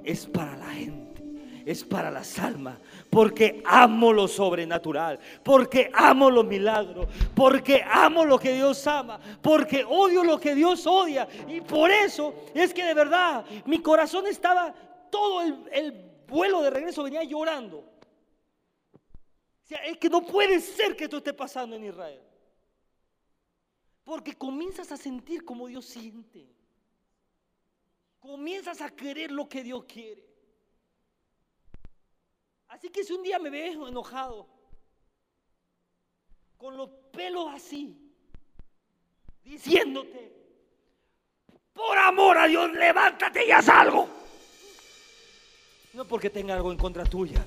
es 0.02 0.26
para 0.26 0.56
la 0.56 0.70
gente, 0.70 1.13
es 1.66 1.84
para 1.84 2.10
las 2.10 2.38
almas. 2.38 2.78
Porque 3.10 3.62
amo 3.64 4.12
lo 4.12 4.28
sobrenatural, 4.28 5.18
porque 5.42 5.90
amo 5.92 6.30
los 6.30 6.44
milagros, 6.44 7.08
porque 7.34 7.82
amo 7.86 8.24
lo 8.24 8.38
que 8.38 8.52
Dios 8.52 8.86
ama, 8.86 9.20
porque 9.40 9.84
odio 9.84 10.24
lo 10.24 10.38
que 10.38 10.54
Dios 10.54 10.86
odia. 10.86 11.28
Y 11.48 11.60
por 11.60 11.90
eso 11.90 12.34
es 12.54 12.74
que 12.74 12.84
de 12.84 12.94
verdad 12.94 13.44
mi 13.66 13.80
corazón 13.80 14.26
estaba, 14.26 14.74
todo 15.10 15.42
el, 15.42 16.10
vuelo 16.26 16.62
de 16.62 16.70
regreso 16.70 17.02
venía 17.02 17.22
llorando. 17.22 17.84
Es 19.84 19.96
que 19.98 20.08
no 20.08 20.22
puede 20.22 20.60
ser 20.60 20.96
que 20.96 21.04
esto 21.04 21.18
esté 21.18 21.32
pasando 21.32 21.76
en 21.76 21.84
Israel. 21.84 22.20
Porque 24.04 24.34
comienzas 24.34 24.92
a 24.92 24.96
sentir 24.96 25.44
como 25.44 25.66
Dios 25.66 25.86
siente. 25.86 26.46
Comienzas 28.20 28.80
a 28.82 28.90
querer 28.90 29.30
lo 29.30 29.48
que 29.48 29.62
Dios 29.62 29.84
quiere. 29.84 30.33
Así 32.74 32.90
que 32.90 33.04
si 33.04 33.12
un 33.12 33.22
día 33.22 33.38
me 33.38 33.50
ves 33.50 33.76
enojado, 33.76 34.48
con 36.56 36.76
los 36.76 36.90
pelos 37.12 37.46
así, 37.54 37.96
diciéndote, 39.44 40.32
por 41.72 41.96
amor 41.96 42.36
a 42.36 42.48
Dios, 42.48 42.72
levántate 42.72 43.46
y 43.46 43.52
haz 43.52 43.68
algo. 43.68 44.08
No 45.92 46.04
porque 46.04 46.30
tenga 46.30 46.54
algo 46.54 46.72
en 46.72 46.78
contra 46.78 47.04
tuya 47.04 47.46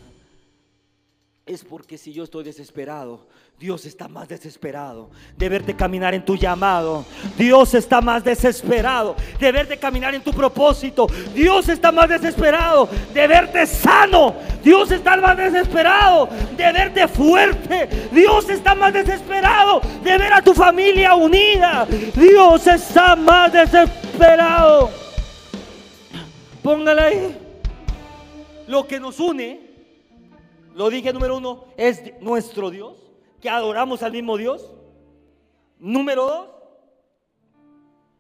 es 1.47 1.63
porque 1.63 1.97
si 1.97 2.11
yo 2.11 2.25
estoy 2.25 2.43
desesperado, 2.43 3.25
Dios 3.59 3.85
está 3.85 4.07
más 4.07 4.27
desesperado 4.27 5.09
de 5.35 5.49
verte 5.49 5.75
caminar 5.75 6.13
en 6.13 6.23
tu 6.23 6.35
llamado. 6.35 7.05
Dios 7.37 7.73
está 7.73 8.01
más 8.01 8.23
desesperado 8.23 9.15
de 9.39 9.51
verte 9.51 9.77
caminar 9.77 10.13
en 10.13 10.21
tu 10.21 10.31
propósito. 10.31 11.07
Dios 11.33 11.67
está 11.69 11.91
más 11.91 12.09
desesperado 12.09 12.87
de 13.13 13.27
verte 13.27 13.65
sano. 13.65 14.35
Dios 14.63 14.91
está 14.91 15.17
más 15.17 15.37
desesperado 15.37 16.29
de 16.55 16.71
verte 16.71 17.07
fuerte. 17.07 18.09
Dios 18.11 18.49
está 18.49 18.75
más 18.75 18.93
desesperado 18.93 19.81
de 20.03 20.17
ver 20.17 20.33
a 20.33 20.41
tu 20.41 20.53
familia 20.53 21.15
unida. 21.15 21.87
Dios 22.15 22.67
está 22.67 23.15
más 23.15 23.51
desesperado. 23.53 24.91
Póngale 26.61 27.01
ahí. 27.01 27.37
Lo 28.67 28.85
que 28.85 28.99
nos 28.99 29.19
une 29.19 29.66
lo 30.77 30.91
dije 30.91 31.11
número 31.11 31.37
uno, 31.37 31.65
es 31.75 32.21
nuestro 32.21 32.69
Dios, 32.69 32.95
que 33.41 33.49
adoramos 33.49 34.03
al 34.03 34.11
mismo 34.11 34.37
Dios. 34.37 34.75
Número 35.79 36.27
dos, 36.27 36.49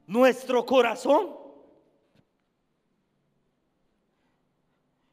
nuestro 0.07 0.65
corazón. 0.65 1.37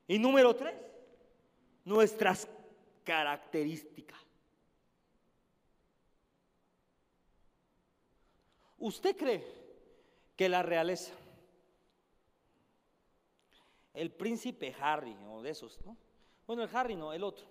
Y 0.09 0.18
número 0.18 0.57
tres, 0.57 0.74
nuestras 1.84 2.49
características. 3.05 4.18
¿Usted 8.78 9.14
cree 9.18 9.45
que 10.34 10.49
la 10.49 10.62
realeza, 10.62 11.12
el 13.92 14.11
príncipe 14.11 14.74
Harry 14.80 15.14
o 15.28 15.42
de 15.42 15.51
esos, 15.51 15.78
¿no? 15.84 16.03
Bueno, 16.47 16.62
el 16.62 16.76
Harry 16.76 16.95
no, 16.95 17.12
el 17.12 17.24
otro, 17.24 17.47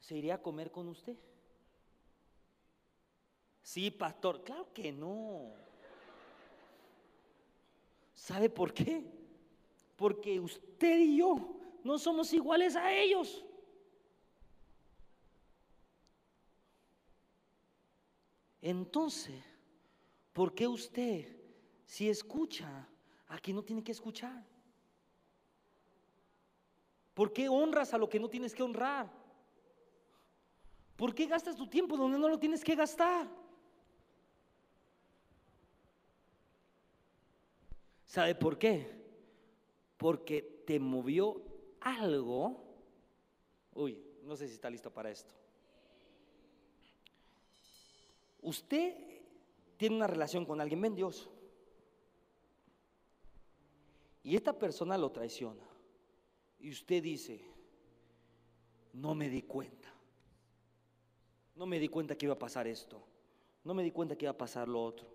se 0.00 0.16
iría 0.16 0.34
a 0.34 0.42
comer 0.42 0.70
con 0.70 0.88
usted? 0.88 1.16
Sí, 3.62 3.90
pastor, 3.90 4.42
claro 4.44 4.72
que 4.72 4.92
no. 4.92 5.52
¿Sabe 8.14 8.48
por 8.48 8.72
qué? 8.72 9.04
Porque 9.96 10.38
usted 10.40 10.98
y 10.98 11.18
yo 11.18 11.56
no 11.82 11.98
somos 11.98 12.32
iguales 12.32 12.76
a 12.76 12.92
ellos. 12.92 13.44
Entonces, 18.60 19.44
¿por 20.32 20.54
qué 20.54 20.66
usted, 20.66 21.36
si 21.84 22.08
escucha, 22.08 22.88
aquí 23.28 23.52
no 23.52 23.62
tiene 23.62 23.84
que 23.84 23.92
escuchar? 23.92 24.55
¿Por 27.16 27.32
qué 27.32 27.48
honras 27.48 27.94
a 27.94 27.98
lo 27.98 28.10
que 28.10 28.20
no 28.20 28.28
tienes 28.28 28.54
que 28.54 28.62
honrar? 28.62 29.10
¿Por 30.96 31.14
qué 31.14 31.24
gastas 31.24 31.56
tu 31.56 31.66
tiempo 31.66 31.96
donde 31.96 32.18
no 32.18 32.28
lo 32.28 32.38
tienes 32.38 32.62
que 32.62 32.74
gastar? 32.74 33.26
¿Sabe 38.04 38.34
por 38.34 38.58
qué? 38.58 39.02
Porque 39.96 40.42
te 40.66 40.78
movió 40.78 41.42
algo. 41.80 42.62
Uy, 43.72 43.98
no 44.22 44.36
sé 44.36 44.46
si 44.46 44.52
está 44.52 44.68
listo 44.68 44.92
para 44.92 45.10
esto. 45.10 45.34
Usted 48.42 48.94
tiene 49.78 49.96
una 49.96 50.06
relación 50.06 50.44
con 50.44 50.60
alguien, 50.60 50.82
ven 50.82 50.94
Dios. 50.94 51.30
Y 54.22 54.36
esta 54.36 54.52
persona 54.52 54.98
lo 54.98 55.10
traiciona. 55.10 55.75
Y 56.66 56.70
usted 56.70 57.00
dice, 57.00 57.40
no 58.94 59.14
me 59.14 59.28
di 59.28 59.42
cuenta. 59.42 59.88
No 61.54 61.64
me 61.64 61.78
di 61.78 61.86
cuenta 61.86 62.18
que 62.18 62.26
iba 62.26 62.34
a 62.34 62.38
pasar 62.40 62.66
esto. 62.66 63.06
No 63.62 63.72
me 63.72 63.84
di 63.84 63.92
cuenta 63.92 64.16
que 64.16 64.24
iba 64.24 64.32
a 64.32 64.36
pasar 64.36 64.66
lo 64.66 64.82
otro. 64.82 65.06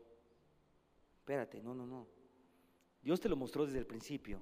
Espérate, 1.18 1.60
no, 1.60 1.76
no, 1.76 1.86
no. 1.86 2.08
Dios 3.02 3.20
te 3.20 3.28
lo 3.28 3.36
mostró 3.36 3.66
desde 3.66 3.80
el 3.80 3.86
principio. 3.86 4.41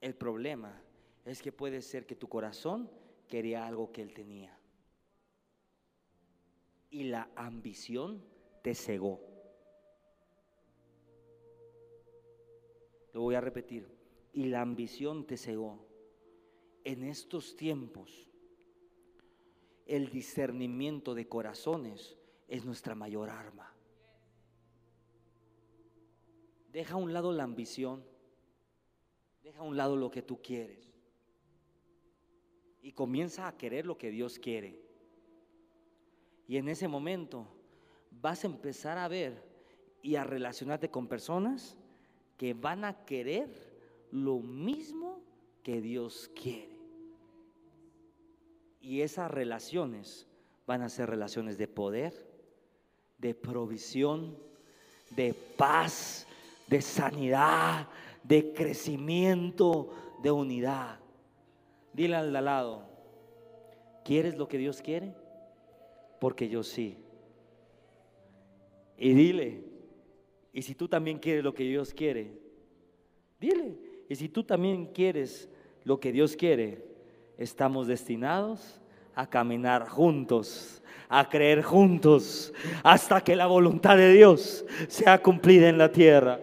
El 0.00 0.16
problema 0.16 0.82
es 1.24 1.40
que 1.40 1.52
puede 1.52 1.80
ser 1.80 2.04
que 2.04 2.16
tu 2.16 2.28
corazón 2.28 2.90
quería 3.28 3.64
algo 3.64 3.92
que 3.92 4.02
Él 4.02 4.12
tenía. 4.12 4.58
Y 6.90 7.04
la 7.04 7.30
ambición 7.36 8.24
te 8.64 8.74
cegó. 8.74 9.20
Lo 13.12 13.20
voy 13.20 13.36
a 13.36 13.40
repetir. 13.40 13.86
Y 14.32 14.46
la 14.46 14.62
ambición 14.62 15.28
te 15.28 15.36
cegó. 15.36 15.91
En 16.84 17.04
estos 17.04 17.56
tiempos, 17.56 18.28
el 19.86 20.10
discernimiento 20.10 21.14
de 21.14 21.28
corazones 21.28 22.16
es 22.48 22.64
nuestra 22.64 22.94
mayor 22.94 23.30
arma. 23.30 23.72
Deja 26.72 26.94
a 26.94 26.96
un 26.96 27.12
lado 27.12 27.32
la 27.32 27.44
ambición. 27.44 28.02
Deja 29.42 29.60
a 29.60 29.62
un 29.62 29.76
lado 29.76 29.96
lo 29.96 30.10
que 30.10 30.22
tú 30.22 30.40
quieres. 30.40 30.92
Y 32.80 32.92
comienza 32.92 33.46
a 33.46 33.56
querer 33.56 33.86
lo 33.86 33.98
que 33.98 34.10
Dios 34.10 34.38
quiere. 34.38 34.80
Y 36.48 36.56
en 36.56 36.68
ese 36.68 36.88
momento 36.88 37.46
vas 38.10 38.44
a 38.44 38.48
empezar 38.48 38.98
a 38.98 39.08
ver 39.08 39.42
y 40.02 40.16
a 40.16 40.24
relacionarte 40.24 40.90
con 40.90 41.06
personas 41.06 41.76
que 42.36 42.54
van 42.54 42.84
a 42.84 43.04
querer 43.04 43.48
lo 44.10 44.40
mismo 44.40 45.20
que 45.62 45.80
Dios 45.80 46.30
quiere. 46.34 46.71
Y 48.82 49.02
esas 49.02 49.30
relaciones 49.30 50.26
van 50.66 50.82
a 50.82 50.88
ser 50.88 51.08
relaciones 51.08 51.56
de 51.56 51.68
poder, 51.68 52.12
de 53.18 53.32
provisión, 53.32 54.36
de 55.10 55.34
paz, 55.56 56.26
de 56.66 56.82
sanidad, 56.82 57.88
de 58.24 58.52
crecimiento, 58.52 59.88
de 60.20 60.32
unidad. 60.32 60.98
Dile 61.92 62.16
al 62.16 62.32
lado, 62.32 62.88
¿quieres 64.04 64.36
lo 64.36 64.48
que 64.48 64.58
Dios 64.58 64.82
quiere? 64.82 65.14
Porque 66.18 66.48
yo 66.48 66.64
sí. 66.64 66.96
Y 68.98 69.14
dile, 69.14 69.64
y 70.52 70.62
si 70.62 70.74
tú 70.74 70.88
también 70.88 71.18
quieres 71.18 71.44
lo 71.44 71.54
que 71.54 71.64
Dios 71.64 71.94
quiere, 71.94 72.36
dile, 73.40 73.78
y 74.08 74.16
si 74.16 74.28
tú 74.28 74.42
también 74.42 74.86
quieres 74.86 75.48
lo 75.84 76.00
que 76.00 76.10
Dios 76.10 76.36
quiere, 76.36 76.91
estamos 77.42 77.86
destinados 77.86 78.80
a 79.14 79.26
caminar 79.26 79.88
juntos, 79.88 80.82
a 81.08 81.28
creer 81.28 81.62
juntos, 81.62 82.52
hasta 82.82 83.20
que 83.20 83.36
la 83.36 83.46
voluntad 83.46 83.96
de 83.96 84.12
Dios 84.12 84.64
sea 84.88 85.22
cumplida 85.22 85.68
en 85.68 85.78
la 85.78 85.90
tierra. 85.90 86.40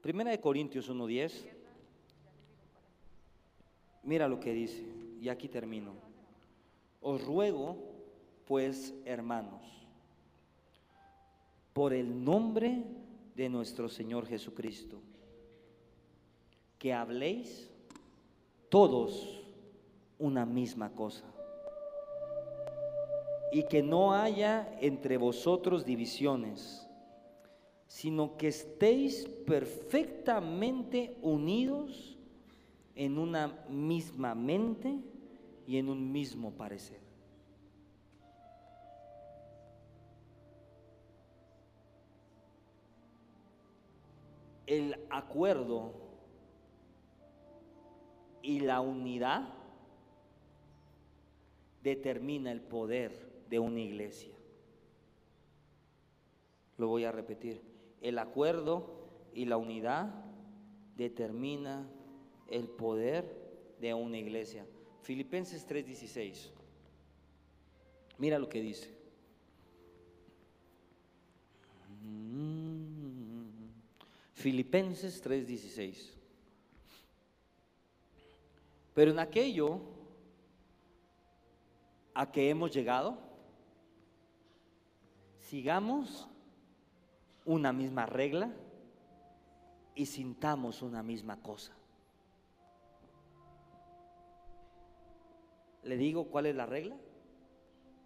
Primera 0.00 0.30
de 0.30 0.40
Corintios 0.40 0.90
1.10. 0.90 1.32
Mira 4.04 4.28
lo 4.28 4.40
que 4.40 4.52
dice, 4.52 4.84
y 5.20 5.28
aquí 5.28 5.48
termino. 5.48 5.94
Os 7.00 7.24
ruego, 7.24 7.76
pues, 8.46 8.94
hermanos, 9.04 9.62
por 11.72 11.92
el 11.92 12.24
nombre 12.24 12.84
de 13.34 13.48
nuestro 13.48 13.88
Señor 13.88 14.26
Jesucristo, 14.26 15.00
que 16.78 16.92
habléis 16.92 17.70
todos 18.76 19.40
una 20.18 20.44
misma 20.44 20.90
cosa, 20.90 21.24
y 23.50 23.62
que 23.62 23.82
no 23.82 24.12
haya 24.12 24.76
entre 24.82 25.16
vosotros 25.16 25.86
divisiones 25.86 26.86
sino 27.88 28.36
que 28.36 28.48
estéis 28.48 29.26
perfectamente 29.46 31.16
unidos 31.22 32.18
en 32.94 33.16
una 33.16 33.64
misma 33.70 34.34
mente 34.34 35.00
y 35.66 35.78
en 35.78 35.88
un 35.88 36.12
mismo 36.12 36.50
parecer. 36.50 37.00
El 44.66 45.02
acuerdo 45.08 46.05
y 48.46 48.60
la 48.60 48.80
unidad 48.80 49.48
determina 51.82 52.52
el 52.52 52.60
poder 52.60 53.10
de 53.50 53.58
una 53.58 53.80
iglesia. 53.80 54.32
Lo 56.78 56.86
voy 56.86 57.04
a 57.04 57.10
repetir 57.10 57.60
el 58.00 58.20
acuerdo 58.20 59.08
y 59.34 59.46
la 59.46 59.56
unidad 59.56 60.14
determina 60.96 61.88
el 62.48 62.68
poder 62.68 63.24
de 63.80 63.94
una 63.94 64.18
iglesia. 64.18 64.64
Filipenses 65.02 65.66
3:16. 65.66 66.52
Mira 68.18 68.38
lo 68.38 68.48
que 68.48 68.60
dice. 68.60 68.94
Mm. 72.04 73.46
Filipenses 74.34 75.20
3:16. 75.20 76.16
Pero 78.96 79.10
en 79.10 79.18
aquello 79.18 79.78
a 82.14 82.32
que 82.32 82.48
hemos 82.48 82.72
llegado, 82.72 83.18
sigamos 85.38 86.26
una 87.44 87.74
misma 87.74 88.06
regla 88.06 88.54
y 89.94 90.06
sintamos 90.06 90.80
una 90.80 91.02
misma 91.02 91.42
cosa. 91.42 91.76
¿Le 95.82 95.98
digo 95.98 96.28
cuál 96.30 96.46
es 96.46 96.56
la 96.56 96.64
regla? 96.64 96.96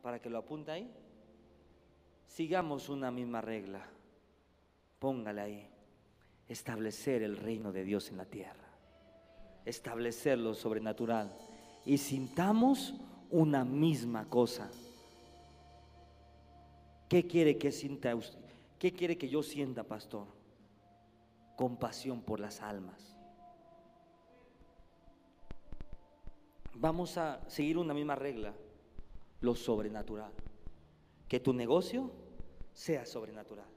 Para 0.03 0.21
que 0.21 0.29
lo 0.29 0.39
apunte 0.39 0.73
ahí. 0.73 0.93
Sigamos 2.27 2.89
una 2.89 3.13
misma 3.13 3.41
regla. 3.41 3.87
Póngale 4.99 5.41
ahí. 5.41 5.71
Establecer 6.49 7.23
el 7.23 7.37
reino 7.37 7.71
de 7.71 7.85
Dios 7.85 8.11
en 8.11 8.17
la 8.17 8.25
tierra. 8.25 8.70
Establecer 9.71 10.37
lo 10.39 10.55
sobrenatural. 10.55 11.33
Y 11.87 11.99
sintamos 11.99 12.95
una 13.31 13.65
misma 13.65 14.29
cosa. 14.29 14.69
¿Qué 17.09 17.27
quiere 17.27 17.57
que 17.57 17.73
sinta 17.73 18.15
usted? 18.15 18.39
¿Qué 18.79 18.93
quiere 18.93 19.17
que 19.17 19.29
yo 19.29 19.43
sienta, 19.43 19.85
pastor? 19.85 20.27
Compasión 21.57 22.21
por 22.23 22.41
las 22.41 22.61
almas. 22.61 23.17
Vamos 26.75 27.17
a 27.19 27.41
seguir 27.49 27.79
una 27.79 27.95
misma 27.95 28.15
regla, 28.15 28.55
lo 29.41 29.55
sobrenatural. 29.55 30.33
que 31.29 31.39
tu 31.39 31.53
negocio 31.53 32.11
sea 32.73 33.07
sobrenatural. 33.07 33.69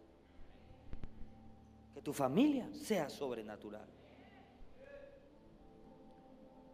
Que 1.93 2.01
tu 2.01 2.13
familia 2.13 2.67
sea 2.73 3.09
sobrenatural. 3.09 3.92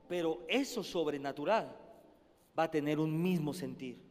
Pero 0.10 0.44
eso 0.48 0.84
sobrenatural 0.84 1.70
va 2.58 2.64
a 2.64 2.72
tener 2.72 3.00
un 3.00 3.22
mismo 3.22 3.54
sentir. 3.54 4.02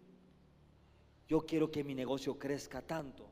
Yo 1.27 1.41
quiero 1.41 1.71
que 1.73 1.83
mi 1.83 1.93
negocio 1.93 2.39
crezca 2.39 2.81
tanto 2.81 3.29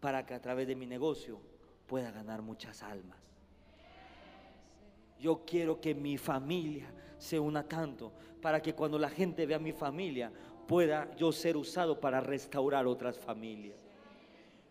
para 0.00 0.24
que 0.24 0.32
a 0.32 0.40
través 0.40 0.66
de 0.66 0.74
mi 0.74 0.86
negocio 0.86 1.38
pueda 1.86 2.10
ganar 2.10 2.40
muchas 2.40 2.82
almas. 2.82 3.18
Yo 5.20 5.42
quiero 5.44 5.78
que 5.78 5.94
mi 5.94 6.16
familia 6.16 6.90
se 7.18 7.38
una 7.38 7.68
tanto 7.68 8.12
para 8.40 8.62
que 8.62 8.74
cuando 8.74 8.98
la 8.98 9.10
gente 9.10 9.44
vea 9.44 9.58
mi 9.58 9.72
familia 9.72 10.32
pueda 10.66 11.14
yo 11.16 11.32
ser 11.32 11.58
usado 11.58 12.00
para 12.00 12.22
restaurar 12.22 12.86
otras 12.86 13.18
familias. 13.18 13.76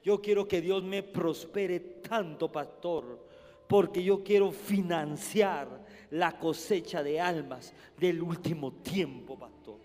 Yo 0.04 0.20
quiero 0.20 0.48
que 0.48 0.62
Dios 0.62 0.84
me 0.84 1.04
prospere 1.04 1.80
tanto, 1.80 2.52
pastor, 2.52 3.24
porque 3.68 4.04
yo 4.04 4.24
quiero 4.24 4.52
financiar 4.52 5.86
la 6.12 6.38
cosecha 6.38 7.04
de 7.04 7.20
almas 7.20 7.74
del 7.98 8.22
último 8.22 8.74
tiempo, 8.74 9.38
pastor. 9.38 9.80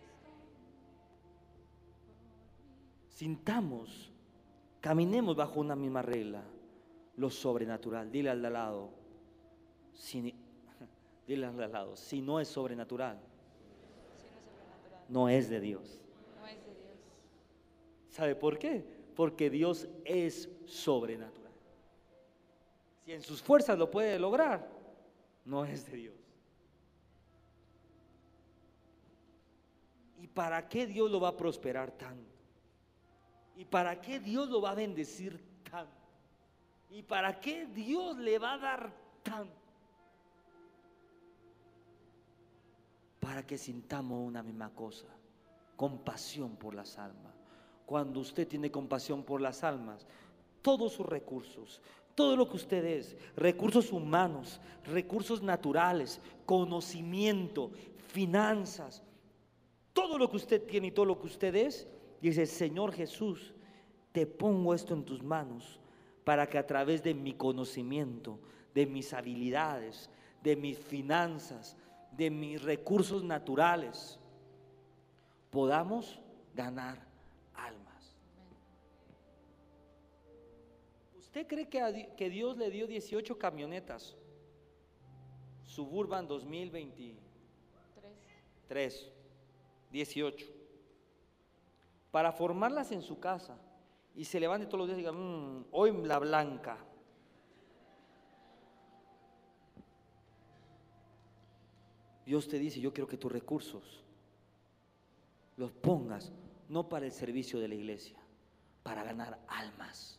Sintamos, 3.08 4.10
caminemos 4.80 5.36
bajo 5.36 5.60
una 5.60 5.76
misma 5.76 6.02
regla, 6.02 6.42
lo 7.16 7.30
sobrenatural. 7.30 8.10
Dile 8.10 8.30
al 8.30 8.42
de 8.42 8.50
lado, 8.50 8.90
si, 9.92 10.34
dile 11.26 11.46
al 11.46 11.56
de 11.56 11.68
lado, 11.68 11.96
si 11.96 12.20
no 12.20 12.40
es 12.40 12.48
sobrenatural, 12.48 13.20
no 15.08 15.28
es 15.28 15.48
de 15.48 15.60
Dios. 15.60 16.00
¿Sabe 18.08 18.34
por 18.34 18.58
qué? 18.58 18.84
Porque 19.16 19.48
Dios 19.50 19.88
es 20.04 20.48
sobrenatural. 20.66 21.52
Si 23.04 23.12
en 23.12 23.22
sus 23.22 23.42
fuerzas 23.42 23.78
lo 23.78 23.90
puede 23.90 24.18
lograr, 24.18 24.81
no 25.44 25.64
es 25.64 25.86
de 25.90 25.96
Dios. 25.96 26.14
¿Y 30.18 30.28
para 30.28 30.68
qué 30.68 30.86
Dios 30.86 31.10
lo 31.10 31.20
va 31.20 31.30
a 31.30 31.36
prosperar 31.36 31.90
tanto? 31.92 32.30
¿Y 33.56 33.64
para 33.64 34.00
qué 34.00 34.20
Dios 34.20 34.48
lo 34.48 34.60
va 34.60 34.70
a 34.70 34.74
bendecir 34.74 35.42
tanto? 35.68 35.92
¿Y 36.90 37.02
para 37.02 37.40
qué 37.40 37.66
Dios 37.66 38.16
le 38.18 38.38
va 38.38 38.54
a 38.54 38.58
dar 38.58 38.92
tanto? 39.22 39.52
Para 43.18 43.46
que 43.46 43.58
sintamos 43.58 44.20
una 44.20 44.42
misma 44.42 44.70
cosa, 44.70 45.06
compasión 45.76 46.56
por 46.56 46.74
las 46.74 46.98
almas. 46.98 47.34
Cuando 47.86 48.20
usted 48.20 48.46
tiene 48.46 48.70
compasión 48.70 49.24
por 49.24 49.40
las 49.40 49.64
almas, 49.64 50.06
todos 50.60 50.92
sus 50.92 51.06
recursos, 51.06 51.82
todo 52.22 52.36
lo 52.36 52.48
que 52.48 52.54
usted 52.54 52.84
es, 52.84 53.16
recursos 53.34 53.90
humanos, 53.90 54.60
recursos 54.84 55.42
naturales, 55.42 56.20
conocimiento, 56.46 57.72
finanzas, 58.12 59.02
todo 59.92 60.16
lo 60.18 60.30
que 60.30 60.36
usted 60.36 60.62
tiene 60.62 60.86
y 60.86 60.90
todo 60.92 61.04
lo 61.04 61.20
que 61.20 61.26
usted 61.26 61.52
es, 61.56 61.88
dice, 62.20 62.46
Señor 62.46 62.92
Jesús, 62.92 63.52
te 64.12 64.24
pongo 64.24 64.72
esto 64.72 64.94
en 64.94 65.04
tus 65.04 65.20
manos 65.20 65.80
para 66.22 66.48
que 66.48 66.58
a 66.58 66.66
través 66.66 67.02
de 67.02 67.12
mi 67.12 67.32
conocimiento, 67.32 68.38
de 68.72 68.86
mis 68.86 69.12
habilidades, 69.12 70.08
de 70.44 70.54
mis 70.54 70.78
finanzas, 70.78 71.76
de 72.12 72.30
mis 72.30 72.62
recursos 72.62 73.24
naturales, 73.24 74.20
podamos 75.50 76.20
ganar 76.54 77.04
¿Usted 81.32 81.46
cree 81.46 81.66
que, 81.66 82.28
Dios 82.28 82.58
le 82.58 82.70
dio 82.70 82.86
18 82.86 83.38
camionetas? 83.38 84.14
Suburban 85.64 86.28
2023. 86.28 89.10
18. 89.90 90.46
Para 92.10 92.32
formarlas 92.32 92.92
en 92.92 93.00
su 93.00 93.18
casa 93.18 93.56
y 94.14 94.26
se 94.26 94.40
levante 94.40 94.66
todos 94.66 94.80
los 94.80 94.88
días 94.88 94.98
y 94.98 95.00
diga, 95.00 95.12
mm, 95.12 95.68
hoy 95.70 95.90
la 96.04 96.18
blanca. 96.18 96.76
Dios 102.26 102.46
te 102.46 102.58
dice, 102.58 102.78
yo 102.78 102.92
quiero 102.92 103.08
que 103.08 103.16
tus 103.16 103.32
recursos 103.32 104.04
los 105.56 105.72
pongas 105.72 106.30
no 106.68 106.90
para 106.90 107.06
el 107.06 107.12
servicio 107.12 107.58
de 107.58 107.68
la 107.68 107.74
iglesia, 107.74 108.18
para 108.82 109.02
ganar 109.02 109.38
almas 109.48 110.18